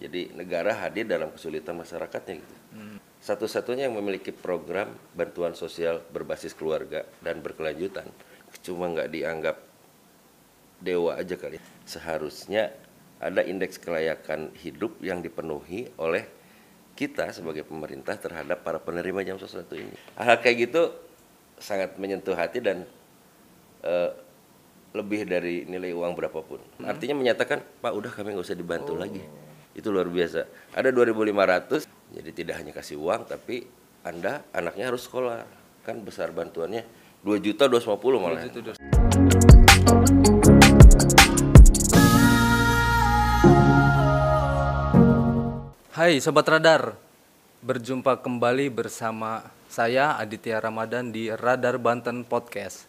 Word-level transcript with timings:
Jadi 0.00 0.32
negara 0.32 0.72
hadir 0.80 1.04
dalam 1.04 1.28
kesulitan 1.30 1.76
masyarakatnya 1.76 2.40
gitu. 2.40 2.56
Satu-satunya 3.20 3.84
yang 3.84 4.00
memiliki 4.00 4.32
program 4.32 4.96
bantuan 5.12 5.52
sosial 5.52 6.00
berbasis 6.08 6.56
keluarga 6.56 7.04
dan 7.20 7.44
berkelanjutan 7.44 8.08
cuma 8.64 8.88
nggak 8.90 9.12
dianggap 9.12 9.56
dewa 10.80 11.20
aja 11.20 11.36
kali. 11.36 11.60
Seharusnya 11.84 12.72
ada 13.20 13.44
indeks 13.44 13.76
kelayakan 13.76 14.56
hidup 14.56 14.96
yang 15.04 15.20
dipenuhi 15.20 15.92
oleh 16.00 16.24
kita 16.96 17.28
sebagai 17.36 17.68
pemerintah 17.68 18.16
terhadap 18.16 18.64
para 18.64 18.80
penerima 18.80 19.20
jam 19.24 19.36
sosro 19.36 19.64
ini. 19.76 19.92
Hal 20.16 20.40
kayak 20.40 20.56
gitu 20.68 20.96
sangat 21.60 22.00
menyentuh 22.00 22.32
hati 22.32 22.64
dan 22.64 22.88
eh, 23.84 24.10
lebih 24.96 25.28
dari 25.28 25.68
nilai 25.68 25.94
uang 25.94 26.16
berapapun. 26.18 26.58
Artinya 26.82 27.14
menyatakan, 27.14 27.62
Pak 27.62 27.92
udah 27.94 28.10
kami 28.10 28.34
nggak 28.34 28.46
usah 28.48 28.58
dibantu 28.58 28.98
lagi. 28.98 29.22
Itu 29.80 29.96
luar 29.96 30.12
biasa. 30.12 30.44
Ada 30.76 30.92
2.500, 30.92 31.88
jadi 32.12 32.30
tidak 32.36 32.60
hanya 32.60 32.76
kasih 32.76 33.00
uang, 33.00 33.24
tapi 33.24 33.64
Anda 34.04 34.44
anaknya 34.52 34.92
harus 34.92 35.08
sekolah. 35.08 35.40
Kan 35.88 36.04
besar 36.04 36.36
bantuannya 36.36 36.84
2 37.24 37.40
juta 37.40 37.64
250 37.64 38.20
malah. 38.20 38.44
Hai 45.96 46.20
Sobat 46.20 46.44
Radar, 46.44 47.00
berjumpa 47.64 48.20
kembali 48.20 48.68
bersama 48.68 49.48
saya 49.72 50.20
Aditya 50.20 50.60
Ramadan 50.60 51.08
di 51.08 51.32
Radar 51.32 51.80
Banten 51.80 52.28
Podcast. 52.28 52.84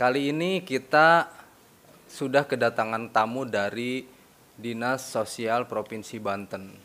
Kali 0.00 0.32
ini 0.32 0.64
kita 0.64 1.28
sudah 2.08 2.48
kedatangan 2.48 3.12
tamu 3.12 3.44
dari 3.44 4.19
Dinas 4.60 5.08
Sosial 5.08 5.64
Provinsi 5.64 6.20
Banten. 6.20 6.76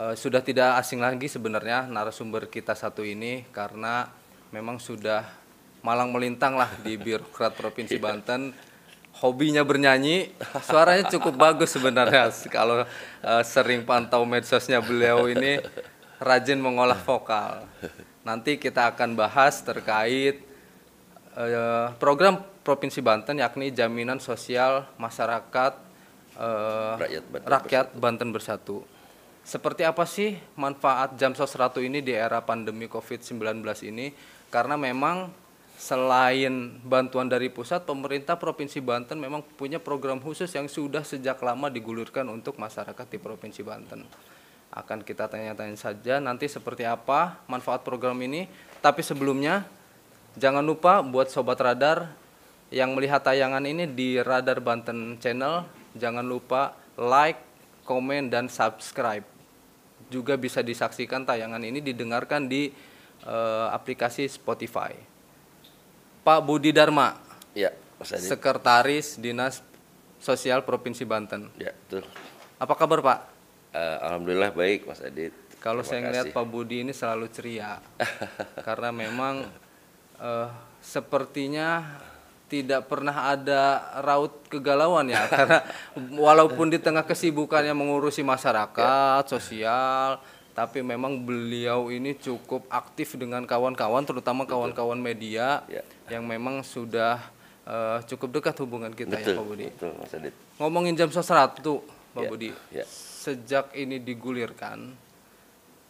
Eh, 0.00 0.14
sudah 0.16 0.44
tidak 0.44 0.80
asing 0.80 1.00
lagi 1.00 1.28
sebenarnya 1.28 1.88
narasumber 1.88 2.48
kita 2.48 2.76
satu 2.76 3.04
ini 3.04 3.48
karena 3.52 4.08
memang 4.52 4.80
sudah 4.80 5.24
malang 5.80 6.12
melintang 6.12 6.56
lah 6.56 6.68
di 6.84 7.00
birokrat 7.00 7.56
Provinsi 7.56 7.96
Banten. 7.96 8.52
Hobinya 9.10 9.66
bernyanyi, 9.66 10.32
suaranya 10.62 11.10
cukup 11.10 11.34
bagus 11.34 11.74
sebenarnya. 11.74 12.32
Kalau 12.48 12.84
eh, 13.24 13.42
sering 13.44 13.84
pantau 13.84 14.22
medsosnya 14.28 14.78
beliau 14.80 15.26
ini 15.28 15.58
rajin 16.20 16.60
mengolah 16.60 17.00
vokal. 17.00 17.64
Nanti 18.24 18.60
kita 18.60 18.92
akan 18.94 19.16
bahas 19.16 19.60
terkait 19.64 20.44
eh, 21.34 21.86
program 21.96 22.40
Provinsi 22.60 23.00
Banten 23.00 23.40
yakni 23.40 23.72
jaminan 23.72 24.20
sosial 24.20 24.84
masyarakat 25.00 25.89
eh, 26.40 26.94
Rakyat 26.96 27.24
Banten 27.28 27.46
rakyat 27.46 27.86
Banten 27.94 28.30
Bersatu. 28.32 28.82
Seperti 29.44 29.84
apa 29.84 30.04
sih 30.04 30.36
manfaat 30.56 31.16
jam 31.16 31.32
sos 31.36 31.52
ratu 31.56 31.80
ini 31.80 32.04
di 32.04 32.12
era 32.16 32.40
pandemi 32.44 32.88
COVID-19 32.88 33.60
ini? 33.88 34.12
Karena 34.52 34.76
memang 34.76 35.32
selain 35.80 36.76
bantuan 36.84 37.24
dari 37.24 37.48
pusat, 37.48 37.88
pemerintah 37.88 38.36
Provinsi 38.36 38.84
Banten 38.84 39.16
memang 39.16 39.40
punya 39.56 39.80
program 39.80 40.20
khusus 40.20 40.52
yang 40.52 40.68
sudah 40.68 41.00
sejak 41.00 41.40
lama 41.40 41.72
digulirkan 41.72 42.28
untuk 42.28 42.60
masyarakat 42.60 43.06
di 43.08 43.16
Provinsi 43.16 43.64
Banten. 43.64 44.04
Akan 44.70 45.00
kita 45.00 45.26
tanya-tanya 45.26 45.74
saja 45.80 46.20
nanti 46.20 46.46
seperti 46.46 46.84
apa 46.84 47.40
manfaat 47.48 47.80
program 47.80 48.20
ini. 48.20 48.44
Tapi 48.84 49.00
sebelumnya 49.00 49.64
jangan 50.36 50.62
lupa 50.62 51.00
buat 51.00 51.32
sobat 51.32 51.58
radar 51.58 52.12
yang 52.70 52.94
melihat 52.94 53.24
tayangan 53.24 53.64
ini 53.66 53.88
di 53.88 54.20
Radar 54.22 54.62
Banten 54.62 55.18
Channel, 55.18 55.66
jangan 55.96 56.26
lupa 56.26 56.76
like, 56.98 57.40
komen, 57.86 58.30
dan 58.30 58.46
subscribe. 58.46 59.24
Juga 60.10 60.34
bisa 60.34 60.62
disaksikan 60.62 61.22
tayangan 61.22 61.62
ini 61.62 61.78
didengarkan 61.82 62.50
di 62.50 62.70
eh, 63.24 63.66
aplikasi 63.70 64.26
Spotify. 64.26 64.94
Pak 66.20 66.40
Budi 66.44 66.70
Dharma, 66.70 67.30
Ya, 67.54 67.74
Mas 67.98 68.14
Adi. 68.14 68.26
Sekretaris 68.30 69.18
Dinas 69.18 69.64
Sosial 70.22 70.62
Provinsi 70.62 71.02
Banten. 71.02 71.50
Ya, 71.58 71.74
betul. 71.74 72.06
Apa 72.60 72.74
kabar 72.76 73.00
Pak? 73.02 73.18
Eh, 73.74 73.96
Alhamdulillah 74.04 74.50
baik 74.54 74.86
Mas 74.86 75.00
Adit. 75.02 75.34
Kalau 75.60 75.84
saya 75.84 76.08
ngelihat 76.08 76.32
kasih. 76.32 76.36
Pak 76.36 76.46
Budi 76.48 76.76
ini 76.82 76.92
selalu 76.96 77.28
ceria, 77.28 77.80
karena 78.66 78.90
memang 78.92 79.44
eh, 80.20 80.48
sepertinya 80.80 82.00
tidak 82.50 82.90
pernah 82.90 83.30
ada 83.30 83.62
raut 84.02 84.42
kegalauan 84.50 85.06
ya, 85.06 85.22
karena 85.30 85.62
walaupun 86.12 86.66
di 86.66 86.76
tengah 86.76 87.06
kesibukannya 87.06 87.70
mengurusi 87.70 88.20
masyarakat, 88.20 89.22
sosial, 89.24 90.18
tapi 90.50 90.82
memang 90.82 91.22
beliau 91.22 91.88
ini 91.88 92.12
cukup 92.12 92.66
aktif 92.66 93.14
dengan 93.14 93.46
kawan-kawan, 93.46 94.02
terutama 94.02 94.42
kawan-kawan 94.44 94.98
media 94.98 95.62
Ya. 95.70 95.86
yang 96.10 96.26
memang 96.26 96.60
sudah 96.60 97.22
eh, 97.62 97.98
cukup 98.04 98.42
dekat 98.42 98.58
hubungan 98.58 98.90
kita 98.90 99.14
ya 99.14 99.22
betul, 99.22 99.34
Pak 99.36 99.46
Budi. 99.46 99.66
betul 99.70 99.90
Mas 99.94 100.10
Adit. 100.10 100.34
Ngomongin 100.58 100.98
jam 100.98 101.08
satu, 101.08 101.86
Pak 102.10 102.18
Ya, 102.18 102.28
Budi. 102.28 102.50
ya. 102.74 102.82
Sejak 102.84 103.70
ini 103.72 104.02
digulirkan, 104.02 104.90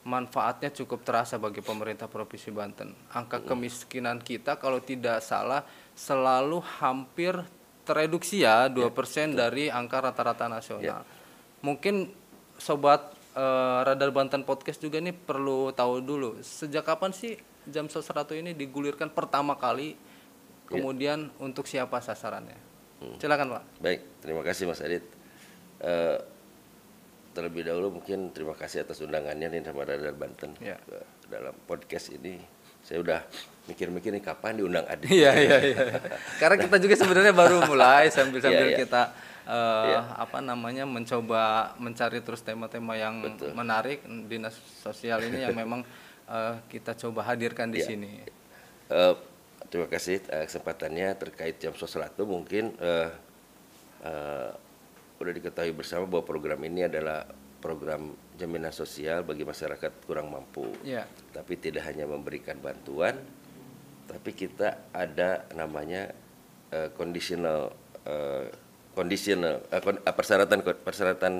manfaatnya 0.05 0.73
cukup 0.73 1.05
terasa 1.05 1.37
bagi 1.37 1.61
pemerintah 1.61 2.09
Provinsi 2.09 2.49
Banten. 2.49 2.97
Angka 3.13 3.45
kemiskinan 3.45 4.21
kita 4.25 4.57
kalau 4.57 4.81
tidak 4.81 5.21
salah 5.21 5.65
selalu 5.93 6.65
hampir 6.81 7.37
tereduksi 7.85 8.47
ya 8.47 8.71
2% 8.71 8.93
dari 9.37 9.69
angka 9.69 10.01
rata-rata 10.01 10.49
nasional. 10.49 11.05
Mungkin 11.61 12.09
sobat 12.57 13.13
eh, 13.37 13.81
Radar 13.85 14.09
Banten 14.15 14.47
Podcast 14.47 14.81
juga 14.81 15.03
nih 15.03 15.13
perlu 15.13 15.75
tahu 15.77 16.01
dulu 16.01 16.41
sejak 16.41 16.89
kapan 16.89 17.13
sih 17.13 17.37
jam 17.69 17.89
satu 17.93 18.33
ini 18.33 18.57
digulirkan 18.57 19.13
pertama 19.13 19.53
kali 19.57 19.97
kemudian 20.71 21.29
untuk 21.43 21.67
siapa 21.69 22.01
sasarannya. 22.01 22.71
Silakan, 23.19 23.57
Pak. 23.57 23.65
Baik, 23.81 24.01
terima 24.21 24.45
kasih 24.45 24.69
Mas 24.69 24.81
Adit. 24.85 25.05
Eh, 25.81 26.19
terlebih 27.41 27.65
dahulu 27.65 27.97
mungkin 27.97 28.37
terima 28.37 28.53
kasih 28.53 28.85
atas 28.85 29.01
undangannya 29.01 29.49
nih 29.49 29.65
sama 29.65 29.89
Radar 29.89 30.13
Banten 30.13 30.53
Ya. 30.61 30.77
ke 30.85 31.01
dalam 31.33 31.57
podcast 31.65 32.13
ini. 32.13 32.37
Saya 32.85 33.01
udah 33.01 33.21
mikir-mikir 33.65 34.13
nih 34.13 34.21
kapan 34.21 34.61
diundang 34.61 34.85
Adit. 34.85 35.09
Iya 35.09 35.33
iya 35.41 35.57
iya. 35.65 35.77
Karena 36.37 36.61
kita 36.61 36.77
juga 36.77 36.95
sebenarnya 37.01 37.33
baru 37.33 37.65
mulai 37.65 38.13
sambil-sambil 38.13 38.69
Iya, 38.69 38.77
iya. 38.77 38.79
kita 38.85 39.03
eh, 39.49 40.01
apa 40.21 40.45
namanya 40.45 40.85
mencoba 40.85 41.73
mencari 41.81 42.21
terus 42.21 42.45
tema-tema 42.45 43.01
yang 43.01 43.25
menarik 43.57 44.05
dinas 44.29 44.53
sosial 44.85 45.25
ini 45.25 45.41
yang 45.41 45.57
memang 45.57 45.81
eh, 46.29 46.55
kita 46.69 46.93
coba 46.93 47.25
hadirkan 47.25 47.73
di 47.73 47.81
sini. 47.81 48.21
Eh, 48.93 49.15
terima 49.73 49.89
kasih 49.89 50.21
eh, 50.29 50.45
kesempatannya 50.45 51.17
terkait 51.17 51.57
jam 51.57 51.73
sosratu 51.73 52.29
mungkin 52.29 52.77
eh, 52.77 53.09
eh, 54.05 54.51
udah 55.21 55.33
diketahui 55.37 55.77
bersama 55.77 56.09
bahwa 56.09 56.25
program 56.25 56.61
ini 56.65 56.89
adalah 56.89 57.29
program 57.61 58.17
jaminan 58.41 58.73
sosial 58.73 59.21
bagi 59.21 59.45
masyarakat 59.45 60.09
kurang 60.09 60.33
mampu. 60.33 60.65
Iya. 60.81 61.05
Tapi 61.37 61.61
tidak 61.61 61.85
hanya 61.85 62.09
memberikan 62.09 62.57
bantuan, 62.57 63.21
tapi 64.09 64.33
kita 64.33 64.89
ada 64.97 65.45
namanya 65.53 66.09
eh, 66.73 66.89
conditional 66.97 67.77
eh, 68.09 68.49
conditional 68.97 69.61
kon- 69.85 70.01
eh, 70.01 70.15
persyaratan 70.17 70.65
persyaratan 70.65 71.33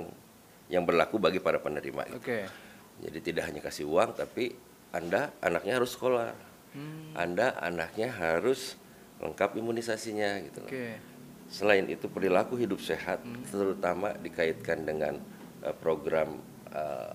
yang 0.69 0.85
berlaku 0.85 1.17
bagi 1.17 1.41
para 1.41 1.57
penerima. 1.57 2.05
itu. 2.13 2.21
Oke. 2.21 2.41
Jadi 3.01 3.19
tidak 3.25 3.49
hanya 3.49 3.65
kasih 3.65 3.89
uang, 3.89 4.13
tapi 4.13 4.53
Anda 4.93 5.33
anaknya 5.41 5.81
harus 5.81 5.97
sekolah. 5.97 6.37
Anda 7.17 7.57
anaknya 7.59 8.13
harus 8.13 8.77
lengkap 9.25 9.57
imunisasinya 9.57 10.37
gitu. 10.45 10.69
loh. 10.69 10.71
Selain 11.51 11.83
itu 11.85 12.07
perilaku 12.07 12.55
hidup 12.55 12.79
sehat, 12.79 13.19
terutama 13.47 14.15
dikaitkan 14.17 14.81
dengan 14.81 15.19
eh, 15.61 15.75
program 15.75 16.39
eh, 16.71 17.11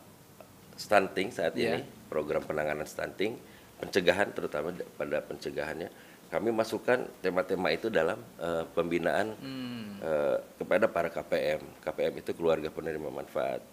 stunting 0.76 1.32
saat 1.32 1.56
Iya. 1.56 1.80
ini, 1.80 1.82
program 2.06 2.44
penanganan 2.44 2.84
stunting, 2.84 3.40
pencegahan 3.78 4.30
terutama 4.30 4.70
da- 4.70 4.86
pada 4.94 5.24
pencegahannya, 5.24 5.88
kami 6.28 6.52
masukkan 6.52 7.08
tema-tema 7.20 7.72
itu 7.72 7.88
dalam 7.88 8.20
eh, 8.38 8.68
pembinaan 8.70 9.34
Hmm. 9.34 9.98
eh, 9.98 10.38
kepada 10.56 10.86
para 10.86 11.08
KPM. 11.08 11.64
KPM 11.80 12.14
itu 12.20 12.36
keluarga 12.36 12.68
penerima 12.68 13.08
manfaat. 13.08 13.64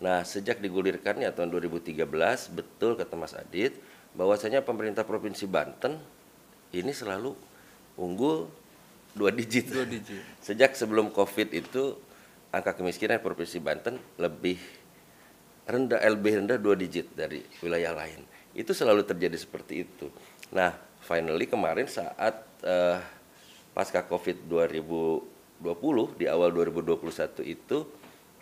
Nah, 0.00 0.24
sejak 0.24 0.58
digulirkannya 0.58 1.28
tahun 1.28 1.52
2013, 1.52 2.48
betul 2.48 2.96
kata 2.96 3.14
Mas 3.14 3.36
Adit, 3.36 3.76
bahwasanya 4.10 4.64
pemerintah 4.64 5.04
Provinsi 5.04 5.44
Banten 5.44 6.00
ini 6.72 6.88
selalu 6.90 7.36
unggul 7.94 8.48
dua 9.14 9.30
digit. 9.34 9.70
Dua 9.70 9.86
digit. 9.86 10.22
Sejak 10.42 10.74
sebelum 10.78 11.10
COVID 11.10 11.48
itu 11.54 11.98
angka 12.50 12.74
kemiskinan 12.74 13.22
Provinsi 13.22 13.58
Banten 13.62 13.98
lebih 14.18 14.58
rendah, 15.66 16.02
lebih 16.02 16.42
rendah 16.42 16.58
dua 16.58 16.74
digit 16.74 17.10
dari 17.14 17.42
wilayah 17.62 17.94
lain. 17.94 18.22
Itu 18.54 18.74
selalu 18.74 19.06
terjadi 19.06 19.38
seperti 19.38 19.86
itu. 19.86 20.10
Nah, 20.50 20.74
finally 21.06 21.46
kemarin 21.46 21.86
saat 21.86 22.42
eh, 22.66 22.98
pasca 23.70 24.02
COVID 24.02 24.50
2020 24.50 26.18
di 26.18 26.26
awal 26.26 26.50
2021 26.50 27.46
itu 27.46 27.78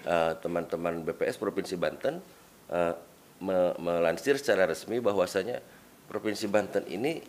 eh, 0.08 0.32
teman-teman 0.40 1.04
BPS 1.04 1.36
Provinsi 1.36 1.76
Banten 1.76 2.24
eh, 2.72 2.94
me- 3.44 3.76
melansir 3.76 4.40
secara 4.40 4.64
resmi 4.64 4.98
bahwasanya 4.98 5.60
Provinsi 6.08 6.48
Banten 6.48 6.88
ini 6.88 7.20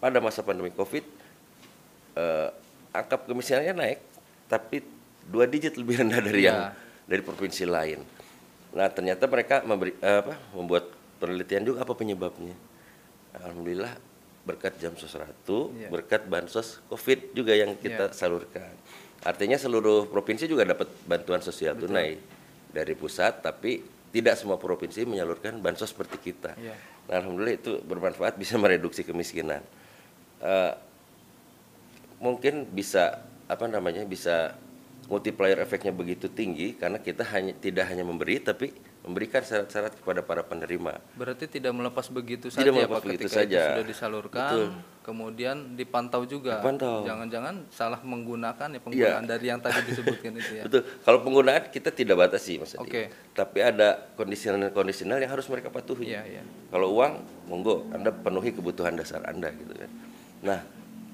pada 0.00 0.24
masa 0.24 0.40
pandemi 0.40 0.72
Covid 0.72 1.04
eh, 2.14 2.48
angka 2.92 3.20
kemiskinannya 3.24 3.74
naik, 3.74 3.98
tapi 4.46 4.80
dua 5.24 5.44
digit 5.44 5.76
lebih 5.76 5.98
rendah 6.04 6.20
dari 6.20 6.44
Iya. 6.44 6.48
yang 6.48 6.58
dari 7.04 7.22
provinsi 7.24 7.64
lain. 7.64 8.00
Nah 8.72 8.88
ternyata 8.88 9.24
mereka 9.26 9.64
memberi 9.64 9.92
eh, 9.98 10.18
apa 10.22 10.36
membuat 10.52 10.88
penelitian 11.18 11.64
juga 11.64 11.84
apa 11.84 11.92
penyebabnya. 11.92 12.54
Alhamdulillah 13.36 13.92
berkat 14.44 14.80
jam 14.80 14.96
sos 14.96 15.12
ratu, 15.12 15.72
Iya. 15.76 15.92
berkat 15.92 16.24
bansos 16.24 16.80
COVID 16.88 17.36
juga 17.36 17.52
yang 17.52 17.76
kita 17.76 18.12
salurkan. 18.12 18.72
Artinya 19.20 19.58
seluruh 19.58 20.06
provinsi 20.06 20.46
juga 20.46 20.64
dapat 20.64 20.88
bantuan 21.04 21.42
sosial 21.42 21.74
tunai 21.74 22.16
dari 22.70 22.94
pusat, 22.94 23.42
tapi 23.42 23.82
tidak 24.08 24.40
semua 24.40 24.56
provinsi 24.56 25.04
menyalurkan 25.04 25.60
bansos 25.60 25.92
seperti 25.92 26.32
kita. 26.32 26.56
Iya. 26.56 26.72
Nah, 27.08 27.14
Alhamdulillah 27.20 27.56
itu 27.56 27.72
bermanfaat 27.82 28.40
bisa 28.40 28.56
mereduksi 28.56 29.04
kemiskinan. 29.04 29.60
Eh, 30.40 30.72
mungkin 32.18 32.66
bisa 32.70 33.24
apa 33.48 33.64
namanya 33.64 34.04
bisa 34.04 34.54
multiplier 35.08 35.56
efeknya 35.64 35.90
begitu 35.90 36.28
tinggi 36.28 36.76
karena 36.76 37.00
kita 37.00 37.24
hanya 37.32 37.56
tidak 37.56 37.88
hanya 37.88 38.04
memberi 38.04 38.44
tapi 38.44 38.68
memberikan 39.08 39.40
syarat-syarat 39.40 39.96
kepada 39.96 40.20
para 40.20 40.44
penerima. 40.44 41.00
Berarti 41.16 41.48
tidak 41.48 41.72
melepas 41.72 42.12
begitu 42.12 42.52
Tidak 42.52 42.60
saja 42.60 42.70
melepas 42.76 43.00
Pak 43.00 43.04
begitu 43.08 43.24
ketika 43.24 43.40
itu 43.40 43.48
saja. 43.48 43.62
sudah 43.72 43.86
disalurkan, 43.88 44.52
Betul. 44.52 44.68
kemudian 45.00 45.56
dipantau 45.80 46.22
juga. 46.28 46.60
Dipantau. 46.60 47.08
Jangan-jangan 47.08 47.54
salah 47.72 48.00
menggunakan 48.04 48.68
ya 48.68 48.80
penggunaan 48.84 49.24
dari 49.24 49.46
yang 49.48 49.64
tadi 49.64 49.80
disebutkan 49.88 50.36
itu 50.36 50.52
ya. 50.60 50.64
Betul. 50.68 50.84
Kalau 50.84 51.18
penggunaan 51.24 51.72
kita 51.72 51.88
tidak 51.88 52.20
batasi 52.20 52.60
Mas 52.60 52.76
Adi. 52.76 52.84
Oke. 52.84 53.02
Tapi 53.32 53.58
ada 53.64 54.12
kondisional-kondisional 54.12 55.16
yang 55.24 55.32
harus 55.32 55.48
mereka 55.48 55.72
patuhi. 55.72 56.12
Iya, 56.12 56.22
iya. 56.28 56.42
Kalau 56.68 56.92
uang, 56.92 57.48
monggo 57.48 57.88
Anda 57.96 58.12
penuhi 58.12 58.52
kebutuhan 58.52 58.92
dasar 58.92 59.24
Anda 59.24 59.48
gitu 59.56 59.72
kan. 59.72 59.90
Nah, 60.44 60.60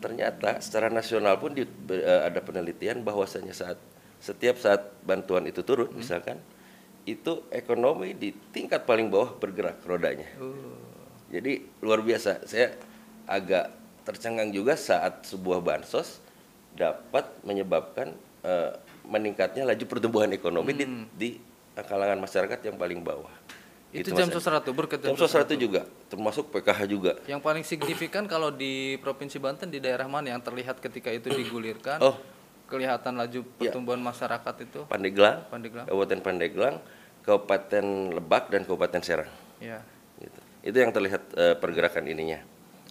ternyata 0.04 0.60
secara 0.60 0.92
nasional 0.92 1.40
pun 1.40 1.56
di, 1.56 1.64
eh, 1.64 2.22
ada 2.28 2.44
penelitian 2.44 3.00
bahwasanya 3.00 3.56
saat 3.56 3.80
setiap 4.20 4.60
saat 4.60 4.92
bantuan 5.00 5.48
itu 5.48 5.64
turun 5.64 5.88
Hmm. 5.88 5.96
misalkan 5.96 6.36
itu 7.08 7.40
ekonomi 7.48 8.12
di 8.12 8.36
tingkat 8.52 8.84
paling 8.84 9.08
bawah 9.08 9.32
bergerak 9.40 9.80
rodanya. 9.88 10.28
Oh. 10.36 10.76
Jadi 11.32 11.64
luar 11.80 12.04
biasa. 12.04 12.44
Saya 12.44 12.76
agak 13.24 13.72
tercengang 14.04 14.52
juga 14.52 14.76
saat 14.76 15.24
sebuah 15.24 15.64
bansos 15.64 16.20
dapat 16.76 17.24
menyebabkan 17.40 18.12
eh, 18.44 18.76
meningkatnya 19.08 19.64
laju 19.64 19.84
pertumbuhan 19.88 20.28
ekonomi 20.36 20.76
di, 20.76 20.84
di 21.16 21.28
kalangan 21.76 22.20
masyarakat 22.20 22.60
yang 22.60 22.76
paling 22.76 23.00
bawah. 23.00 23.32
Itu 23.94 24.11
Gitu, 24.11 24.19
jam 24.19 24.26
sosratu 24.26 24.75
berkat 24.75 25.06
Jam 25.06 25.14
sosratu 25.14 25.55
juga, 25.55 25.87
termasuk 26.11 26.50
PKH 26.50 26.81
juga. 26.91 27.14
Yang 27.31 27.41
paling 27.46 27.62
signifikan 27.62 28.26
kalau 28.26 28.50
di 28.50 28.99
Provinsi 28.99 29.38
Banten 29.38 29.70
di 29.70 29.79
daerah 29.79 30.11
mana 30.11 30.35
yang 30.35 30.43
terlihat 30.43 30.82
ketika 30.82 31.14
itu 31.14 31.31
digulirkan? 31.31 32.02
Oh. 32.02 32.19
Kelihatan 32.67 33.14
laju 33.14 33.46
pertumbuhan 33.55 34.02
masyarakat 34.02 34.55
itu. 34.67 34.81
Pandeglang, 34.91 35.46
Pandeglang. 35.46 35.87
Kabupaten 35.87 36.19
Pandeglang, 36.26 36.75
Kabupaten 37.23 37.85
Lebak 38.19 38.50
dan 38.50 38.67
Kabupaten 38.67 39.02
Serang. 39.06 39.31
Ya. 39.62 39.79
Gitu. 40.19 40.41
Itu 40.67 40.76
yang 40.82 40.91
terlihat 40.91 41.23
eh, 41.38 41.55
pergerakan 41.55 42.11
ininya 42.11 42.43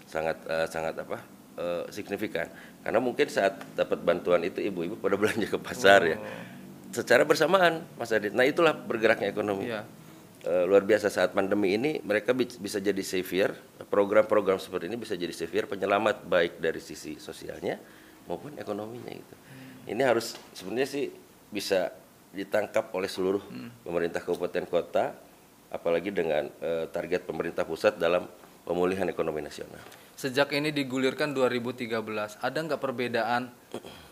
sangat 0.08 0.40
eh, 0.48 0.68
sangat 0.72 1.04
apa 1.04 1.20
eh, 1.60 1.84
signifikan. 1.92 2.48
Karena 2.80 3.04
mungkin 3.04 3.28
saat 3.28 3.60
dapat 3.76 4.00
bantuan 4.00 4.40
itu 4.48 4.64
ibu-ibu 4.64 4.96
pada 5.04 5.18
belanja 5.20 5.52
ke 5.52 5.60
pasar 5.60 6.00
ya, 6.08 6.18
secara 6.96 7.28
bersamaan, 7.28 7.84
Mas 8.00 8.16
Adit. 8.16 8.32
Nah 8.32 8.48
itulah 8.48 8.72
bergeraknya 8.72 9.28
ekonomi. 9.28 9.68
Iya. 9.68 9.84
Eh, 10.44 10.68
luar 10.68 10.84
biasa 10.84 11.07
saat 11.07 11.31
pandemi 11.31 11.72
ini 11.72 12.04
mereka 12.04 12.36
bi- 12.36 12.60
bisa 12.60 12.84
jadi 12.84 13.00
savior. 13.00 13.56
Program-program 13.88 14.60
seperti 14.60 14.92
ini 14.92 15.00
bisa 15.00 15.16
jadi 15.16 15.31
savior 15.31 15.72
penyelamat 15.72 16.28
baik 16.28 16.60
dari 16.60 16.84
sisi 16.84 17.16
sosialnya 17.16 17.80
maupun 18.28 18.51
ekonominya 18.60 19.07
gitu. 19.07 19.36
Ini 19.88 20.04
harus 20.04 20.36
sebenarnya 20.51 20.90
sih 21.00 21.06
bisa 21.48 21.95
ditangkap 22.36 22.92
oleh 22.92 23.07
seluruh 23.07 23.40
pemerintah 23.88 24.19
kabupaten 24.19 24.68
kota, 24.68 25.16
apalagi 25.72 26.12
dengan 26.12 26.51
eh, 26.60 26.92
target 26.92 27.24
pemerintah 27.24 27.63
pusat 27.63 27.95
dalam 27.95 28.28
pemulihan 28.68 29.07
ekonomi 29.07 29.40
nasional. 29.40 29.80
Sejak 30.19 30.51
ini 30.51 30.75
digulirkan 30.75 31.31
2013, 31.31 31.88
ada 32.44 32.57
nggak 32.60 32.84
perbedaan 32.84 33.48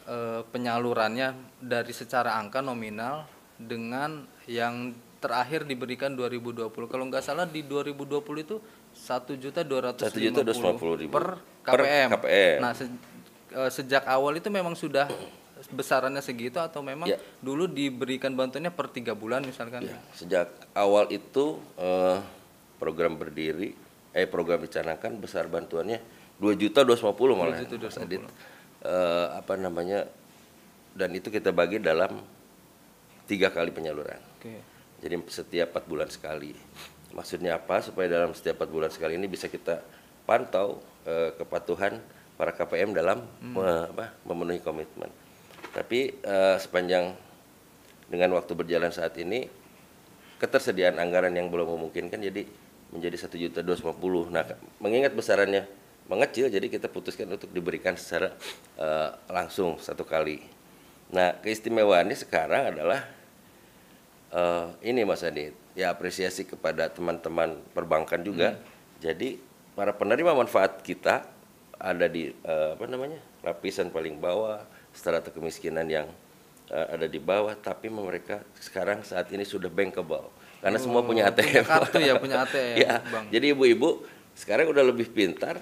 eh, 0.07 0.41
penyalurannya 0.47 1.59
dari 1.59 1.91
secara 1.91 2.39
angka 2.39 2.63
nominal 2.63 3.27
dengan 3.59 4.23
yang 4.47 4.95
terakhir 5.21 5.63
diberikan 5.63 6.11
2020? 6.11 6.67
Kalau 6.89 7.05
nggak 7.05 7.21
salah 7.21 7.45
di 7.45 7.61
2020 7.61 8.17
itu 8.41 8.57
satu 8.91 9.37
juta 9.37 9.61
dua 9.61 9.93
ratus 9.93 10.03
Satu 10.03 10.17
juta 10.17 10.41
dua 10.41 10.49
ratus 10.49 10.59
lima 10.59 10.73
puluh 10.75 10.95
ribu. 10.97 11.13
per 11.13 11.37
Per 11.61 11.79
KPM. 11.79 12.07
KPM. 12.11 12.57
Nah 12.59 12.71
se- 12.73 12.89
eh, 13.51 13.71
sejak 13.71 14.03
awal 14.03 14.35
itu 14.35 14.49
memang 14.49 14.73
sudah 14.73 15.05
besarannya 15.69 16.19
segitu 16.19 16.57
atau 16.57 16.81
memang 16.81 17.05
Ya. 17.05 17.21
dulu 17.37 17.69
diberikan 17.69 18.33
bantuannya 18.33 18.73
per 18.73 18.89
tiga 18.89 19.13
bulan 19.13 19.45
misalkan? 19.45 19.85
Ya, 19.85 19.95
sejak 20.11 20.49
awal 20.73 21.07
itu 21.07 21.61
eh, 21.77 22.17
program 22.75 23.13
berdiri, 23.13 23.77
eh 24.11 24.25
program 24.25 24.57
dicanangkan 24.59 25.13
besar 25.15 25.45
bantuannya 25.45 26.01
dua 26.35 26.57
juta 26.57 26.81
dua 26.81 26.97
malah. 26.97 27.61
2.250. 27.61 27.77
Mas 27.77 27.97
Adit. 28.01 28.21
Eh, 28.81 29.27
apa 29.37 29.53
namanya? 29.55 30.09
Dan 30.91 31.13
itu 31.13 31.29
kita 31.29 31.53
bagi 31.53 31.77
dalam 31.77 32.17
tiga 33.23 33.47
kali 33.47 33.69
penyaluran. 33.69 34.17
Oke. 34.35 34.70
Jadi 35.01 35.17
setiap 35.27 35.73
empat 35.73 35.85
bulan 35.89 36.09
sekali. 36.13 36.53
Maksudnya 37.11 37.57
apa? 37.57 37.81
Supaya 37.81 38.07
dalam 38.07 38.31
setiap 38.37 38.61
empat 38.61 38.69
bulan 38.71 38.91
sekali 38.93 39.17
ini 39.17 39.25
bisa 39.25 39.49
kita 39.49 39.81
pantau 40.23 40.79
eh, 41.03 41.33
kepatuhan 41.35 41.97
para 42.37 42.53
KPM 42.53 42.93
dalam 42.93 43.25
me- 43.41 43.89
apa, 43.89 44.13
memenuhi 44.23 44.61
komitmen. 44.61 45.09
Tapi 45.73 46.21
eh, 46.21 46.57
sepanjang 46.61 47.17
dengan 48.07 48.37
waktu 48.37 48.53
berjalan 48.53 48.93
saat 48.93 49.17
ini 49.17 49.49
ketersediaan 50.37 50.97
anggaran 50.97 51.33
yang 51.33 51.49
belum 51.53 51.77
memungkinkan 51.77 52.17
jadi 52.17 52.43
menjadi 52.91 53.17
satu 53.17 53.39
juta 53.39 53.63
Nah, 54.29 54.43
mengingat 54.83 55.15
besarannya 55.15 55.63
mengecil, 56.11 56.51
jadi 56.51 56.67
kita 56.67 56.91
putuskan 56.91 57.29
untuk 57.31 57.49
diberikan 57.55 57.95
secara 57.95 58.35
eh, 58.77 59.09
langsung 59.31 59.79
satu 59.79 60.03
kali. 60.03 60.43
Nah, 61.11 61.39
keistimewaannya 61.39 62.15
sekarang 62.15 62.75
adalah 62.75 63.03
eh, 64.31 64.65
ini 64.83 65.03
Mas 65.03 65.21
Adit, 65.21 65.53
ya 65.73 65.91
apresiasi 65.91 66.43
kepada 66.43 66.87
teman-teman 66.87 67.59
perbankan 67.71 68.19
juga. 68.21 68.57
Jadi 68.99 69.39
para 69.73 69.91
penerima 69.91 70.33
manfaat 70.33 70.79
kita 70.81 71.25
ada 71.75 72.05
di 72.05 72.29
eh, 72.31 72.69
apa 72.75 72.85
namanya 72.85 73.17
lapisan 73.41 73.89
paling 73.89 74.17
bawah, 74.17 74.61
strata 74.93 75.29
kemiskinan 75.29 75.87
yang 75.87 76.07
eh, 76.69 76.87
ada 76.91 77.05
di 77.05 77.17
bawah, 77.17 77.55
tapi 77.55 77.89
mereka 77.89 78.39
sekarang 78.57 79.01
saat 79.01 79.27
ini 79.33 79.41
sudah 79.43 79.67
bankable 79.67 80.29
karena 80.61 80.77
semua 80.77 81.01
punya 81.01 81.25
ATM. 81.25 81.41
Punya 81.41 81.63
kartu 81.65 81.97
ya, 81.97 82.13
punya 82.21 82.37
ATM, 82.45 82.75
ya, 82.85 82.93
Bang. 83.09 83.25
jadi 83.33 83.45
ibu-ibu 83.51 84.05
sekarang 84.37 84.69
udah 84.69 84.85
lebih 84.85 85.09
pintar. 85.09 85.57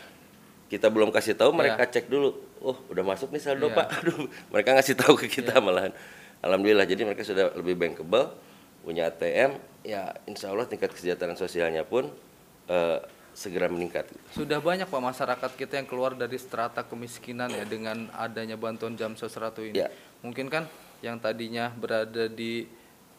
Kita 0.69 0.85
belum 0.85 1.09
kasih 1.09 1.33
tahu, 1.33 1.49
mereka 1.49 1.81
Iya. 1.81 1.97
cek 1.97 2.13
dulu. 2.13 2.29
Oh, 2.61 2.77
udah 2.93 3.01
masuk 3.01 3.33
nih 3.33 3.41
saldo 3.41 3.73
Iya. 3.73 3.77
Pak. 3.81 3.88
Aduh, 4.05 4.29
mereka 4.53 4.77
ngasih 4.77 4.93
tahu 4.93 5.17
ke 5.17 5.25
kita 5.25 5.57
malahan. 5.57 5.89
Alhamdulillah, 6.45 6.85
jadi 6.85 7.09
mereka 7.09 7.25
sudah 7.25 7.49
lebih 7.57 7.73
bankable, 7.73 8.29
punya 8.83 9.09
ATM. 9.09 9.59
Ya, 9.86 10.12
insya 10.27 10.51
Allah 10.51 10.67
tingkat 10.67 10.91
kesejahteraan 10.91 11.39
sosialnya 11.39 11.88
pun 11.88 12.12
eh, 12.67 13.00
segera 13.31 13.71
meningkat. 13.71 14.12
Sudah 14.36 14.59
banyak 14.59 14.89
Pak 14.89 15.01
masyarakat 15.01 15.51
kita 15.55 15.79
yang 15.79 15.88
keluar 15.88 16.12
dari 16.12 16.36
strata 16.36 16.83
kemiskinan 16.83 17.48
ya 17.53 17.63
dengan 17.63 18.12
adanya 18.12 18.59
bantuan 18.59 19.00
jam 19.00 19.15
sosratu 19.15 19.63
ini. 19.63 19.79
Ya. 19.79 19.88
Mungkin 20.19 20.51
kan 20.51 20.67
yang 21.00 21.15
tadinya 21.15 21.71
berada 21.71 22.27
di 22.27 22.67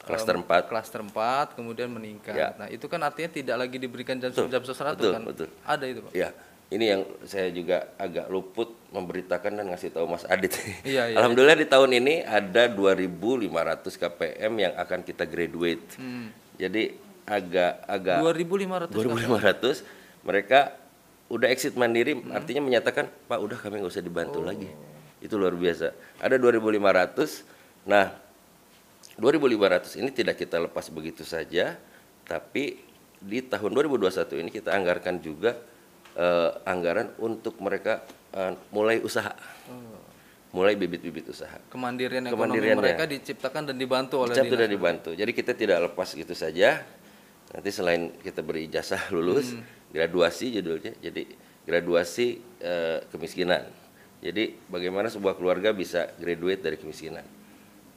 Klaster 0.01 0.33
em, 0.33 0.41
4. 0.49 0.65
klaster 0.73 1.01
4 1.05 1.61
kemudian 1.61 1.93
meningkat. 1.93 2.33
Ya. 2.33 2.57
Nah, 2.57 2.73
itu 2.73 2.89
kan 2.89 3.05
artinya 3.05 3.29
tidak 3.29 3.57
lagi 3.61 3.77
diberikan 3.77 4.17
jam 4.17 4.33
Betul, 4.33 4.49
jam 4.49 4.63
sosratu 4.65 4.97
betul, 5.05 5.13
kan. 5.13 5.23
betul. 5.29 5.49
Ada 5.61 5.85
itu, 5.85 6.01
Pak. 6.01 6.13
Ya, 6.17 6.29
ini 6.71 6.85
yang 6.87 7.03
saya 7.27 7.51
juga 7.51 7.91
agak 7.99 8.31
luput 8.31 8.71
memberitakan 8.95 9.59
dan 9.59 9.67
ngasih 9.75 9.91
tahu 9.91 10.07
Mas 10.07 10.23
Adit. 10.27 10.55
Iya, 10.87 11.11
iya. 11.11 11.17
Alhamdulillah 11.19 11.59
di 11.59 11.67
tahun 11.67 11.91
ini 11.99 12.23
ada 12.23 12.71
2.500 12.71 13.51
KPM 13.91 14.53
yang 14.55 14.73
akan 14.79 15.03
kita 15.03 15.27
graduate. 15.27 15.99
Hmm. 15.99 16.31
Jadi 16.55 17.11
agak 17.31 17.87
agak 17.87 18.19
2500 18.19 18.91
2.500 18.91 20.27
mereka 20.27 20.75
udah 21.31 21.47
exit 21.47 21.79
mandiri 21.79 22.19
artinya 22.35 22.67
menyatakan 22.67 23.07
Pak 23.07 23.39
udah 23.39 23.55
kami 23.55 23.79
nggak 23.79 23.95
usah 23.95 24.03
dibantu 24.03 24.43
lagi 24.43 24.67
itu 25.23 25.39
luar 25.39 25.55
biasa 25.55 25.95
ada 26.19 26.35
2.500 26.35 27.87
nah 27.87 28.11
2.500 29.15 30.03
ini 30.03 30.11
tidak 30.11 30.43
kita 30.43 30.59
lepas 30.59 30.91
begitu 30.91 31.23
saja 31.23 31.79
tapi 32.27 32.83
di 33.23 33.39
tahun 33.47 33.79
2021 33.79 34.43
ini 34.43 34.51
kita 34.51 34.75
anggarkan 34.75 35.23
juga 35.23 35.55
eh, 36.17 36.51
anggaran 36.65 37.13
untuk 37.19 37.59
mereka 37.63 38.03
eh, 38.33 38.55
mulai 38.71 38.99
usaha 39.03 39.33
mulai 40.51 40.75
bibit-bibit 40.75 41.31
usaha. 41.31 41.63
Kemandirian 41.71 42.27
ekonomi 42.27 42.59
mereka 42.75 43.07
diciptakan 43.07 43.71
dan 43.71 43.77
dibantu 43.79 44.27
oleh 44.27 44.35
dinas. 44.35 44.51
sudah 44.51 44.67
dibantu. 44.67 45.11
Jadi 45.15 45.31
kita 45.31 45.55
tidak 45.55 45.79
lepas 45.91 46.11
gitu 46.11 46.35
saja. 46.35 46.83
Nanti 47.51 47.71
selain 47.71 48.15
kita 48.19 48.43
beri 48.43 48.67
ijazah 48.67 49.11
lulus, 49.15 49.55
Hmm. 49.55 49.63
graduasi 49.95 50.55
judulnya. 50.59 50.99
Jadi 50.99 51.23
graduasi 51.67 52.43
eh, 52.63 52.99
kemiskinan. 53.15 53.63
Jadi 54.21 54.59
bagaimana 54.67 55.07
sebuah 55.07 55.39
keluarga 55.39 55.71
bisa 55.71 56.11
graduate 56.19 56.61
dari 56.67 56.77
kemiskinan. 56.83 57.25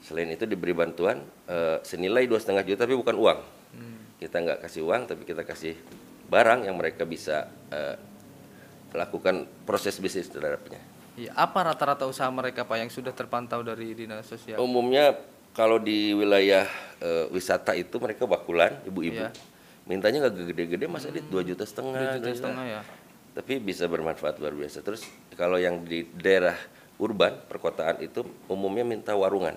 Selain 0.05 0.29
itu 0.29 0.45
diberi 0.45 0.77
bantuan 0.77 1.25
eh, 1.49 1.81
senilai 1.81 2.29
dua 2.29 2.37
setengah 2.37 2.61
juta 2.69 2.85
tapi 2.85 2.93
bukan 2.93 3.17
uang. 3.17 3.39
Hmm. 3.73 3.97
Kita 4.21 4.37
nggak 4.45 4.59
kasih 4.61 4.85
uang 4.85 5.09
tapi 5.09 5.25
kita 5.25 5.41
kasih 5.41 5.73
barang 6.33 6.65
yang 6.65 6.73
mereka 6.73 7.05
bisa 7.05 7.45
eh, 7.69 7.95
lakukan 8.97 9.45
proses 9.69 10.01
bisnis 10.01 10.25
terhadapnya. 10.29 10.81
Iya, 11.13 11.29
apa 11.37 11.61
rata-rata 11.61 12.09
usaha 12.09 12.25
mereka 12.33 12.65
Pak 12.65 12.77
yang 12.81 12.89
sudah 12.89 13.13
terpantau 13.13 13.61
dari 13.61 13.93
dinas 13.93 14.25
sosial? 14.25 14.57
Umumnya 14.57 15.13
kalau 15.53 15.77
di 15.77 16.17
wilayah 16.17 16.65
eh, 16.97 17.29
wisata 17.29 17.77
itu 17.77 18.01
mereka 18.01 18.25
bakulan 18.25 18.81
ibu-ibu. 18.89 19.21
Iya. 19.21 19.29
Mintanya 19.85 20.25
nggak 20.25 20.49
gede-gede 20.49 20.85
masa 20.89 21.13
dia 21.13 21.21
dua 21.21 21.45
juta 21.45 21.61
setengah. 21.69 22.01
Dua 22.01 22.17
juta 22.17 22.29
setengah 22.33 22.65
ya. 22.65 22.81
Tapi 23.37 23.53
bisa 23.61 23.85
bermanfaat 23.85 24.41
luar 24.41 24.57
biasa. 24.57 24.81
Terus 24.81 25.05
kalau 25.37 25.61
yang 25.61 25.85
di 25.85 26.05
daerah 26.17 26.57
urban 26.97 27.37
perkotaan 27.45 28.01
itu 28.01 28.25
umumnya 28.49 28.81
minta 28.81 29.13
warungan. 29.13 29.53